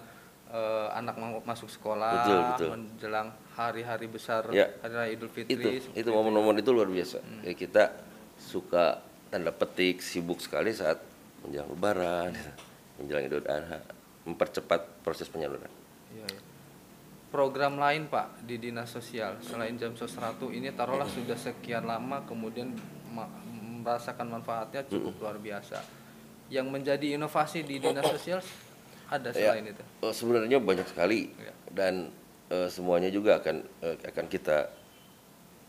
eh, 0.47 0.89
anak 0.95 1.19
masuk 1.43 1.67
sekolah 1.67 2.15
Betul, 2.23 2.39
betul. 2.47 2.69
menjelang 2.71 3.29
hari-hari 3.51 4.07
besar 4.07 4.47
Ya. 4.53 4.71
hari 4.79 4.95
raya 4.95 5.11
Idul 5.11 5.27
Fitri 5.27 5.51
itu 5.51 5.91
itu 5.91 6.09
momen-momen 6.09 6.55
itu 6.55 6.71
luar 6.71 6.87
biasa 6.87 7.19
Ya, 7.43 7.51
kita 7.53 7.91
suka 8.39 9.03
tanda 9.27 9.51
petik 9.51 9.99
sibuk 9.99 10.39
sekali 10.39 10.71
saat 10.71 11.03
menjelang 11.43 11.67
lebaran 11.69 12.31
menjelang 12.95 13.25
idul 13.27 13.43
adha 13.45 13.83
mempercepat 14.25 15.05
proses 15.05 15.29
penyaluran 15.29 15.69
Iya, 16.11 16.27
iya. 16.27 16.41
Program 17.29 17.75
lain 17.75 18.07
Pak 18.07 18.47
di 18.47 18.57
dinas 18.57 18.89
sosial 18.89 19.43
selain 19.43 19.75
jam 19.75 19.91
sos 19.93 20.15
100 20.15 20.39
ini 20.51 20.71
taruhlah 20.71 21.05
sudah 21.05 21.35
sekian 21.35 21.83
lama 21.83 22.23
kemudian 22.23 22.71
ma- 23.11 23.27
merasakan 23.83 24.31
manfaatnya 24.31 24.87
cukup 24.87 25.19
luar 25.19 25.37
biasa. 25.37 25.83
Yang 26.47 26.67
menjadi 26.71 27.07
inovasi 27.19 27.67
di 27.67 27.83
dinas 27.83 28.07
sosial 28.07 28.39
ada 29.11 29.29
Ya. 29.29 29.51
selain 29.51 29.67
itu. 29.67 29.83
Eh, 30.01 30.15
sebenarnya 30.15 30.63
banyak 30.63 30.87
sekali 30.87 31.35
Ya. 31.35 31.51
dan 31.69 32.15
eh, 32.49 32.71
semuanya 32.71 33.11
juga 33.11 33.43
akan 33.43 33.57
eh, 33.83 33.97
akan 34.07 34.27
kita 34.31 34.71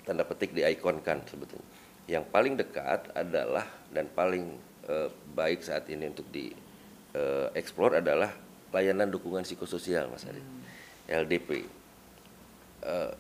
tanda 0.06 0.22
petik 0.22 0.54
diikonkan 0.54 1.26
sebetulnya 1.26 1.66
yang 2.06 2.22
paling 2.30 2.54
dekat 2.54 3.10
adalah 3.12 3.66
dan 3.90 4.06
paling 4.14 4.54
eh, 4.86 5.10
baik 5.34 5.66
saat 5.66 5.90
ini 5.90 6.14
untuk 6.14 6.30
di 6.30 6.54
eh, 7.12 7.48
explore 7.58 7.98
adalah 7.98 8.30
layanan 8.76 9.08
dukungan 9.08 9.48
psikososial 9.48 10.12
Mas 10.12 10.28
Ari. 10.28 10.44
LDP 11.08 11.64
Eh, 12.86 13.12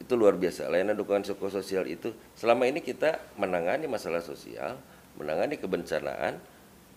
itu 0.00 0.12
luar 0.16 0.36
biasa. 0.36 0.68
Layanan 0.68 0.96
dukungan 0.96 1.22
psikososial 1.24 1.84
itu 1.88 2.12
selama 2.36 2.68
ini 2.68 2.80
kita 2.80 3.20
menangani 3.36 3.88
masalah 3.88 4.20
sosial 4.24 4.76
menangani 5.14 5.60
kebencanaan 5.60 6.40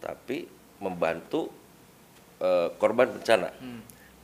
tapi 0.02 0.48
membantu 0.82 1.52
eh, 2.40 2.72
korban 2.80 3.12
bencana. 3.12 3.52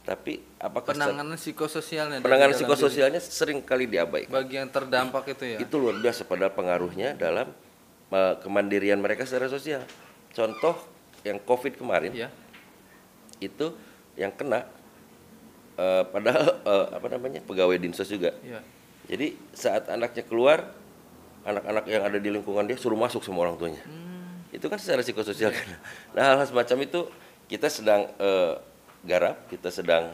Tapi 0.03 0.35
apakah 0.59 0.91
Penanganan 0.91 1.39
psikososialnya 1.39 2.19
penanganan 2.19 2.55
psikososialnya 2.55 3.21
sering 3.23 3.63
kali 3.63 3.87
diabaikan. 3.87 4.31
Bagi 4.31 4.59
yang 4.59 4.67
terdampak 4.67 5.31
itu 5.31 5.43
ya. 5.55 5.57
itu 5.63 5.75
luar 5.79 5.95
biasa. 5.99 6.27
Padahal 6.27 6.51
pengaruhnya 6.51 7.15
dalam 7.15 7.51
eh, 8.11 8.35
kemandirian 8.43 8.99
mereka 8.99 9.23
secara 9.27 9.47
sosial. 9.47 9.83
Contoh 10.33 10.75
yang 11.23 11.39
covid 11.39 11.79
kemarin 11.79 12.11
Ya. 12.11 12.27
Itu 13.47 13.75
yang 14.15 14.31
kena 14.31 14.65
eh, 15.75 16.03
padahal 16.07 16.45
eh, 16.63 16.85
apa 16.97 17.07
namanya 17.11 17.39
pegawai 17.43 17.77
dinsos 17.81 18.07
juga. 18.07 18.31
Ya. 18.45 18.61
jadi 19.03 19.35
saat 19.51 19.91
anaknya 19.91 20.23
keluar 20.23 20.71
anak-anak 21.43 21.85
yang 21.91 22.03
ada 22.07 22.17
di 22.23 22.29
lingkungan 22.31 22.63
dia 22.63 22.79
suruh 22.79 22.95
masuk 22.95 23.19
semua 23.19 23.51
orang 23.51 23.59
tuanya. 23.59 23.83
Itu 24.53 24.69
kan 24.71 24.79
secara 24.79 25.01
psikososial 25.03 25.51
kan. 25.51 25.67
Nah 26.15 26.23
hal-hal 26.33 26.47
semacam 26.47 26.77
itu 26.87 27.01
kita 27.51 27.67
sedang 27.67 28.07
eh, 28.21 28.53
garap 29.03 29.51
kita 29.51 29.67
sedang 29.67 30.13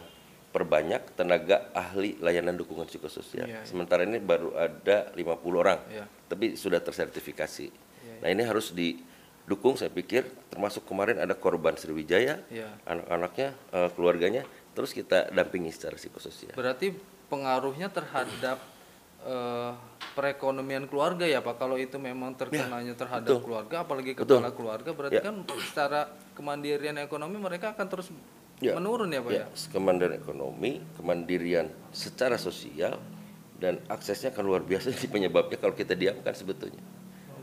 perbanyak 0.49 1.13
tenaga 1.13 1.69
ahli 1.77 2.17
layanan 2.17 2.57
dukungan 2.57 2.89
psikososial. 2.89 3.45
Iya, 3.45 3.61
iya. 3.61 3.67
sementara 3.69 4.01
ini 4.01 4.17
baru 4.17 4.57
ada 4.57 5.13
50 5.13 5.21
orang 5.53 5.77
Iya. 5.93 6.09
tapi 6.25 6.57
sudah 6.57 6.81
tersertifikasi. 6.81 7.67
Iya, 7.69 8.15
nah 8.25 8.27
ini 8.33 8.41
harus 8.41 8.73
didukung 9.49 9.73
saya 9.73 9.89
pikir 9.89 10.29
termasuk 10.53 10.85
kemarin 10.85 11.17
ada 11.17 11.33
korban 11.33 11.73
Sriwijaya 11.73 12.45
Iya. 12.53 12.69
anak-anaknya 12.85 13.49
eh, 13.73 13.89
keluarganya 13.97 14.45
terus 14.77 14.93
kita 14.93 15.33
dampingi 15.33 15.73
secara 15.73 15.97
psikososial 15.97 16.53
Berarti 16.53 16.93
pengaruhnya 17.25 17.89
terhadap 17.89 18.62
eh, 19.25 19.73
perekonomian 20.13 20.85
keluarga 20.85 21.23
ya 21.25 21.39
Pak. 21.39 21.55
Kalau 21.57 21.79
itu 21.79 21.95
memang 21.95 22.35
terkenanya 22.35 22.91
terhadap 22.93 23.39
betul. 23.39 23.45
keluarga, 23.45 23.75
apalagi 23.88 24.12
Betul. 24.13 24.39
kepala 24.41 24.51
keluarga, 24.51 24.89
berarti 24.93 25.17
Ya. 25.17 25.23
kan 25.23 25.35
secara 25.63 25.99
kemandirian 26.35 26.97
ekonomi 26.99 27.39
mereka 27.39 27.71
akan 27.71 27.88
terus 27.88 28.07
Ya. 28.59 28.75
menurun 28.75 29.07
ya 29.09 29.23
Pak 29.23 29.31
ya. 29.31 29.45
ya, 29.47 29.71
kemandirian 29.71 30.19
ekonomi, 30.19 30.83
kemandirian 30.99 31.67
secara 31.95 32.35
sosial 32.35 32.99
dan 33.55 33.79
aksesnya 33.88 34.35
kan 34.35 34.43
luar 34.43 34.63
biasa 34.63 34.91
sih 34.99 35.07
penyebabnya 35.07 35.55
kalau 35.55 35.71
kita 35.73 35.95
diamkan 35.95 36.35
sebetulnya. 36.35 36.79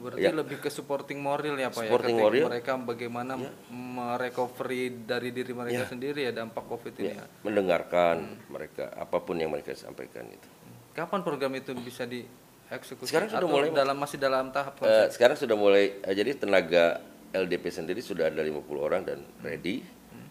Berarti 0.06 0.22
Ya. 0.22 0.30
lebih 0.30 0.62
ke 0.62 0.70
supporting 0.70 1.18
moral 1.18 1.58
ya 1.58 1.66
Pak 1.66 1.82
Supporting 1.82 2.14
ya. 2.14 2.30
Ya. 2.30 2.46
mereka 2.46 2.78
bagaimana 2.78 3.34
merecovery 3.74 5.02
dari 5.02 5.34
diri 5.34 5.50
mereka 5.50 5.82
sendiri 5.84 6.22
ya 6.22 6.32
dampak 6.32 6.62
Covid 6.62 6.94
ini 6.96 7.10
Ya, 7.10 7.14
ya. 7.18 7.26
mendengarkan 7.42 8.16
mereka 8.46 8.94
apa 8.94 9.18
pun 9.18 9.34
yang 9.34 9.50
mereka 9.50 9.74
sampaikan 9.74 10.30
itu. 10.30 10.46
Kapan 10.94 11.20
program 11.20 11.50
itu 11.52 11.74
bisa 11.74 12.06
dieksekusi? 12.06 13.10
Sekarang 13.10 13.26
sudah 13.28 13.42
Atau 13.42 13.50
mulai, 13.50 13.68
dalam 13.68 13.96
masih 13.96 14.16
dalam 14.16 14.48
tahap 14.48 14.78
konsep? 14.78 15.10
sekarang 15.10 15.34
sudah 15.34 15.56
mulai 15.56 15.98
eh, 15.98 16.14
jadi 16.14 16.38
tenaga 16.38 17.02
LDP 17.34 17.64
sendiri 17.68 17.98
sudah 17.98 18.30
ada 18.30 18.40
50 18.40 18.62
orang 18.78 19.02
dan 19.02 19.26
ready, 19.42 19.82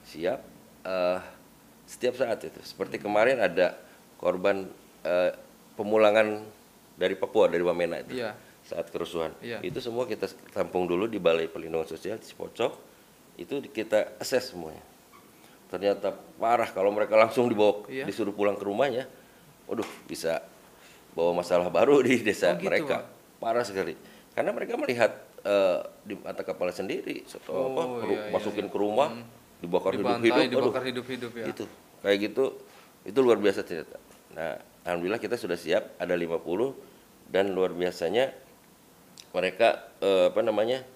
siap 0.01 0.39
eh, 0.81 1.19
setiap 1.83 2.15
saat 2.15 2.39
itu. 2.41 2.63
Seperti 2.63 2.97
kemarin 2.97 3.37
ada 3.37 3.75
korban 4.15 4.71
eh, 5.03 5.31
pemulangan 5.75 6.47
dari 6.95 7.13
Papua 7.13 7.45
dari 7.45 7.59
Wamena 7.59 7.99
itu. 7.99 8.15
Iya. 8.15 8.31
Saat 8.65 8.89
kerusuhan. 8.89 9.29
Iya. 9.39 9.61
Itu 9.61 9.77
semua 9.77 10.09
kita 10.09 10.25
tampung 10.49 10.89
dulu 10.89 11.05
di 11.05 11.21
Balai 11.21 11.45
Perlindungan 11.45 11.85
Sosial 11.85 12.17
di 12.17 12.25
Cipocok. 12.25 12.73
Itu 13.37 13.61
kita 13.69 14.17
assess 14.17 14.51
semuanya. 14.51 14.81
Ternyata 15.69 16.13
parah 16.37 16.69
kalau 16.69 16.89
mereka 16.89 17.13
langsung 17.13 17.45
dibawa 17.45 17.85
Iya. 17.85 18.05
disuruh 18.09 18.33
pulang 18.33 18.57
ke 18.57 18.65
rumahnya. 18.65 19.05
Waduh, 19.65 19.85
bisa 20.05 20.41
bawa 21.13 21.41
masalah 21.41 21.69
baru 21.69 22.01
di 22.01 22.21
desa 22.21 22.53
Oh, 22.53 22.57
gitu, 22.57 22.69
mereka. 22.69 23.01
Pak. 23.01 23.03
Parah 23.37 23.65
sekali. 23.65 23.93
Karena 24.33 24.51
mereka 24.51 24.75
melihat 24.75 25.13
eh, 25.45 25.79
di 26.01 26.17
mata 26.17 26.41
kepala 26.41 26.73
sendiri, 26.73 27.21
atau 27.21 27.53
Oh, 27.53 27.65
apa, 27.69 27.81
iya, 28.09 28.17
iya, 28.17 28.33
masukin 28.33 28.65
ke 28.65 28.73
rumah, 28.73 29.13
dibakar 29.61 29.93
Dibantai, 29.93 30.25
hidup-hidup, 30.25 30.57
dibakar 30.57 30.83
hidup-hidup 30.89 31.31
ya. 31.37 31.45
itu 31.45 31.63
kayak 32.01 32.17
gitu, 32.17 32.43
itu 33.05 33.19
luar 33.21 33.37
biasa 33.37 33.61
ternyata. 33.61 34.01
Nah, 34.33 34.57
alhamdulillah 34.81 35.21
kita 35.21 35.37
sudah 35.37 35.53
siap, 35.53 36.01
ada 36.01 36.17
50 36.17 36.73
dan 37.29 37.53
luar 37.53 37.77
biasanya 37.77 38.33
mereka 39.35 39.91
eh, 39.99 40.31
apa 40.31 40.39
namanya 40.39 40.87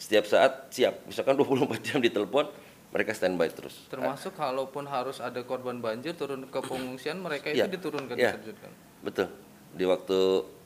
setiap 0.00 0.24
saat 0.24 0.72
siap. 0.72 1.04
Misalkan 1.04 1.36
24 1.36 1.84
jam 1.84 2.00
ditelepon, 2.00 2.48
mereka 2.90 3.12
standby 3.12 3.52
terus. 3.52 3.86
Termasuk 3.92 4.32
kalaupun 4.32 4.88
harus 4.88 5.20
ada 5.20 5.44
korban 5.44 5.78
banjir 5.78 6.16
turun 6.16 6.48
ke 6.48 6.58
pengungsian 6.64 7.20
mereka 7.20 7.52
itu 7.52 7.60
Iya. 7.60 7.68
diturunkan 7.68 8.16
diterjunkan. 8.16 8.70
Betul. 9.04 9.28
Di 9.76 9.84
waktu 9.84 10.18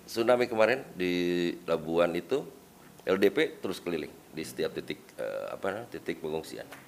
tsunami 0.06 0.46
kemarin 0.46 0.86
di 0.94 1.12
Labuan 1.66 2.14
itu 2.14 2.46
LDP 3.06 3.58
terus 3.58 3.82
keliling 3.82 4.10
di 4.30 4.42
setiap 4.46 4.70
titik 4.78 5.02
eh, 5.18 5.46
apa 5.50 5.90
titik 5.90 6.22
pengungsian. 6.22 6.85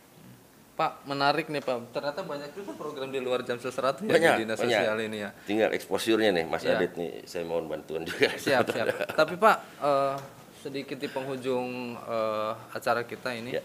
Pak, 0.79 1.03
menarik 1.05 1.51
nih 1.51 1.59
Pak. 1.59 1.91
Ternyata 1.91 2.23
banyak 2.23 2.55
juga 2.55 2.71
program 2.73 3.11
di 3.11 3.19
luar 3.19 3.43
jam 3.43 3.59
seserat 3.59 3.99
ya 3.99 4.07
Banyak, 4.09 4.33
di 4.33 4.43
dinas 4.47 4.57
banyak. 4.57 4.79
sosial 4.79 4.99
ini 5.03 5.19
ya. 5.19 5.31
Tinggal 5.43 5.75
exposure-nya 5.75 6.31
nih 6.33 6.45
Mas 6.47 6.63
Iya. 6.63 6.79
Adit 6.79 6.93
nih 6.95 7.11
saya 7.27 7.43
mohon 7.43 7.67
bantuan 7.67 8.07
juga. 8.07 8.31
Siap, 8.39 8.71
siap. 8.71 8.87
Tapi 9.19 9.35
Pak, 9.35 9.57
eh, 9.77 10.15
sedikit 10.61 10.95
di 10.95 11.11
penghujung 11.11 11.67
eh, 11.99 12.53
acara 12.71 13.03
kita 13.03 13.35
ini. 13.35 13.53
Ya. 13.53 13.63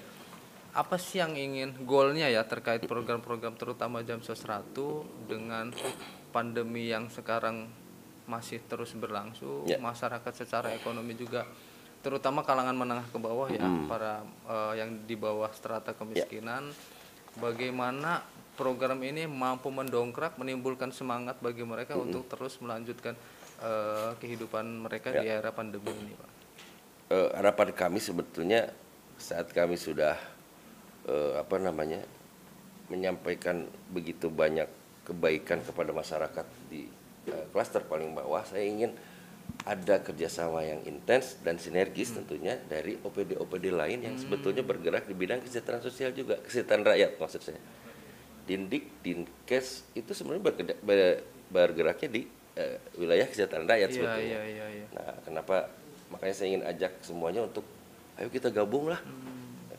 Apa 0.74 0.98
sih 0.98 1.22
yang 1.22 1.38
ingin 1.38 1.86
goalnya 1.86 2.26
ya 2.26 2.42
terkait 2.44 2.82
program-program 2.84 3.54
terutama 3.54 4.02
jam 4.02 4.18
sos 4.20 4.42
ratu 4.42 5.06
dengan 5.24 5.70
pandemi 6.34 6.90
yang 6.90 7.14
sekarang 7.14 7.70
masih 8.26 8.58
terus 8.64 8.90
berlangsung, 8.94 9.70
Ya. 9.70 9.78
masyarakat 9.78 10.34
secara 10.34 10.74
ekonomi 10.74 11.14
juga 11.14 11.46
terutama 12.02 12.42
kalangan 12.42 12.74
menengah 12.74 13.06
ke 13.06 13.16
bawah 13.16 13.48
ya, 13.48 13.62
Hmm. 13.62 13.86
para 13.86 14.26
eh, 14.44 14.82
yang 14.82 15.06
di 15.06 15.14
bawah 15.14 15.54
strata 15.54 15.94
kemiskinan. 15.94 16.74
Bagaimana 17.38 18.22
program 18.54 19.02
ini 19.02 19.26
mampu 19.26 19.74
mendongkrak, 19.74 20.38
menimbulkan 20.38 20.94
semangat 20.94 21.42
bagi 21.42 21.66
mereka 21.66 21.98
untuk 21.98 22.30
terus 22.30 22.62
melanjutkan 22.62 23.18
eh, 23.62 24.12
kehidupan 24.22 24.86
mereka 24.86 25.10
di 25.10 25.26
era 25.26 25.50
pandemi 25.50 25.90
ini, 25.90 26.14
Pak. 26.14 26.30
Eh, 27.14 27.30
harapan 27.34 27.70
kami 27.74 27.98
sebetulnya 27.98 28.70
saat 29.18 29.50
kami 29.50 29.78
sudah 29.78 30.14
eh, 31.10 31.34
apa 31.42 31.58
namanya 31.58 32.06
menyampaikan 32.94 33.66
begitu 33.90 34.30
banyak 34.30 34.70
kebaikan 35.04 35.60
kepada 35.66 35.92
masyarakat 35.92 36.46
di 36.70 36.88
klaster 37.56 37.80
paling 37.88 38.12
bawah, 38.12 38.44
saya 38.44 38.68
ingin 38.68 38.92
ada 39.64 39.96
kerjasama 39.98 40.60
yang 40.62 40.84
intens 40.84 41.40
dan 41.40 41.56
sinergis 41.56 42.12
tentunya 42.12 42.60
dari 42.60 42.98
OPD-OPD 42.98 43.72
lain 43.72 44.00
yang 44.02 44.16
sebetulnya 44.16 44.60
bergerak 44.60 45.08
di 45.08 45.16
bidang 45.16 45.40
kesejahteraan 45.40 45.80
sosial 45.80 46.12
juga 46.12 46.36
kesejahteraan 46.38 46.84
rakyat 46.86 47.12
maksud 47.16 47.42
saya. 47.42 47.62
Dindik, 48.44 49.00
Dinkes 49.00 49.88
itu 49.94 50.12
sebenarnya 50.12 50.44
bergerak, 50.44 50.80
ber- 50.80 51.24
bergeraknya 51.48 52.10
di 52.12 52.22
eh, 52.54 52.76
wilayah 52.96 53.24
kesejahteraan 53.24 53.66
rakyat 53.66 53.88
Iya, 53.88 53.96
sebetulnya. 53.96 54.28
iya, 54.28 54.42
iya, 54.44 54.66
iya. 54.70 54.86
Nah, 54.92 55.16
kenapa 55.24 55.56
makanya 56.12 56.36
saya 56.36 56.48
ingin 56.52 56.64
ajak 56.68 56.92
semuanya 57.00 57.42
untuk 57.42 57.64
ayo 58.14 58.28
kita 58.28 58.52
gabung 58.52 58.86
lah. 58.86 59.00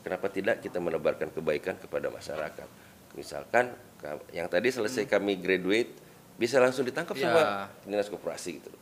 Kenapa 0.01 0.29
tidak 0.29 0.61
kita 0.61 0.81
menebarkan 0.81 1.29
kebaikan 1.31 1.77
kepada 1.77 2.09
masyarakat? 2.09 2.69
Misalkan 3.15 3.69
ka- 3.97 4.21
yang 4.33 4.49
tadi 4.49 4.69
selesai 4.69 5.05
kami 5.07 5.37
graduate 5.37 5.93
bisa 6.35 6.57
langsung 6.57 6.83
ditangkap 6.83 7.15
Ya. 7.15 7.25
sama 7.27 7.43
dinas 7.85 8.09
koperasi 8.09 8.59
gitu. 8.59 8.73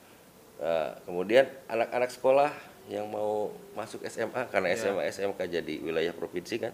Nah, 0.63 0.95
kemudian 1.03 1.51
anak-anak 1.67 2.11
sekolah 2.15 2.51
yang 2.87 3.11
mau 3.11 3.51
masuk 3.75 4.07
SMA 4.07 4.47
karena 4.47 4.71
SMA 4.79 5.03
SMK 5.11 5.39
jadi 5.51 5.75
wilayah 5.83 6.15
provinsi 6.15 6.63
kan, 6.63 6.71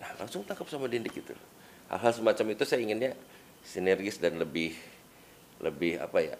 nah 0.00 0.08
langsung 0.16 0.40
tangkap 0.44 0.64
sama 0.72 0.88
dindik 0.88 1.12
gitu. 1.12 1.36
Hal-hal 1.92 2.16
semacam 2.16 2.56
itu 2.56 2.64
saya 2.64 2.80
inginnya 2.80 3.12
sinergis 3.60 4.16
dan 4.16 4.40
lebih 4.40 4.72
lebih 5.60 6.00
apa 6.00 6.18
ya 6.20 6.36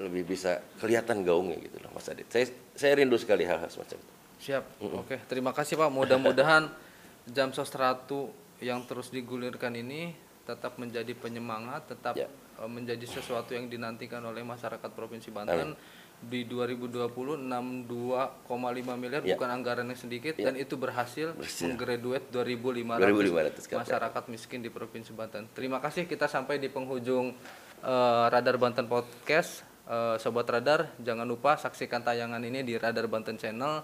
lebih 0.00 0.24
bisa 0.24 0.60
kelihatan 0.80 1.24
gaungnya 1.24 1.60
gitu 1.60 1.80
loh 1.80 1.92
Mas 1.92 2.08
Adit. 2.08 2.28
Saya 2.28 2.48
saya 2.76 2.92
rindu 2.96 3.16
sekali 3.16 3.44
hal-hal 3.48 3.68
semacam 3.68 3.96
itu. 4.00 4.12
Siap. 4.42 4.64
Oke, 5.00 5.16
terima 5.28 5.52
kasih 5.56 5.76
Pak. 5.76 5.88
Mudah-mudahan 5.92 6.68
jam 7.28 7.52
sos 7.52 7.72
ratu 7.72 8.32
yang 8.60 8.84
terus 8.84 9.08
digulirkan 9.08 9.72
ini 9.76 10.12
tetap 10.42 10.76
menjadi 10.76 11.12
penyemangat, 11.14 11.88
tetap 11.88 12.18
Ya. 12.18 12.26
eh, 12.28 12.68
menjadi 12.68 13.04
sesuatu 13.06 13.54
yang 13.54 13.70
dinantikan 13.70 14.20
oleh 14.24 14.42
masyarakat 14.42 14.90
Provinsi 14.92 15.30
Banten. 15.30 15.72
Di 16.22 16.44
2020 16.44 17.34
62,5 17.36 18.46
miliar 18.94 19.20
Ya. 19.20 19.34
bukan 19.34 19.50
anggaran 19.50 19.84
yang 19.84 19.96
sedikit 19.96 20.34
dan 20.36 20.54
itu 20.54 20.74
berhasil, 20.74 21.32
Berhasil. 21.32 21.66
menggraduate 21.66 22.26
2500, 22.28 22.98
2500 23.00 23.66
KPR. 23.66 23.78
masyarakat 23.80 24.22
miskin 24.28 24.60
di 24.60 24.68
Provinsi 24.68 25.10
Banten. 25.10 25.50
Terima 25.50 25.78
kasih 25.78 26.04
kita 26.04 26.26
sampai 26.26 26.56
di 26.56 26.66
penghujung 26.66 27.34
eh, 27.80 28.24
Radar 28.28 28.56
Banten 28.56 28.86
Podcast. 28.86 29.62
Eh, 29.82 30.16
Sobat 30.16 30.46
Radar, 30.46 30.94
jangan 30.96 31.26
lupa 31.26 31.56
saksikan 31.56 32.00
tayangan 32.00 32.38
ini 32.40 32.62
di 32.62 32.74
Radar 32.74 33.06
Banten 33.06 33.34
Channel. 33.34 33.82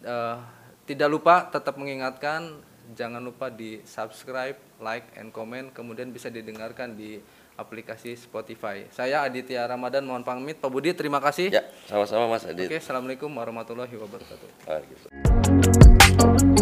Eh, 0.00 0.36
tidak 0.84 1.08
lupa 1.08 1.46
tetap 1.46 1.76
mengingatkan 1.76 2.64
jangan 2.88 3.20
lupa 3.20 3.52
di 3.52 3.84
subscribe, 3.84 4.56
like, 4.80 5.12
and 5.14 5.28
comment. 5.28 5.68
Kemudian 5.68 6.08
bisa 6.08 6.28
didengarkan 6.28 6.96
di 6.96 7.20
aplikasi 7.58 8.14
Spotify. 8.14 8.86
Saya 8.94 9.26
Aditya 9.26 9.66
Ramadan 9.66 10.06
mohon 10.06 10.22
pamit. 10.22 10.62
Pak 10.62 10.70
Budi 10.70 10.94
terima 10.94 11.18
kasih. 11.18 11.50
Ya, 11.50 11.66
sama-sama 11.90 12.30
Mas 12.30 12.46
Adit. 12.46 12.70
Oke, 12.70 12.78
Assalamualaikum 12.78 13.26
warahmatullahi 13.34 13.98
wabarakatuh. 13.98 14.48
Waalaikumsalam. 14.70 16.57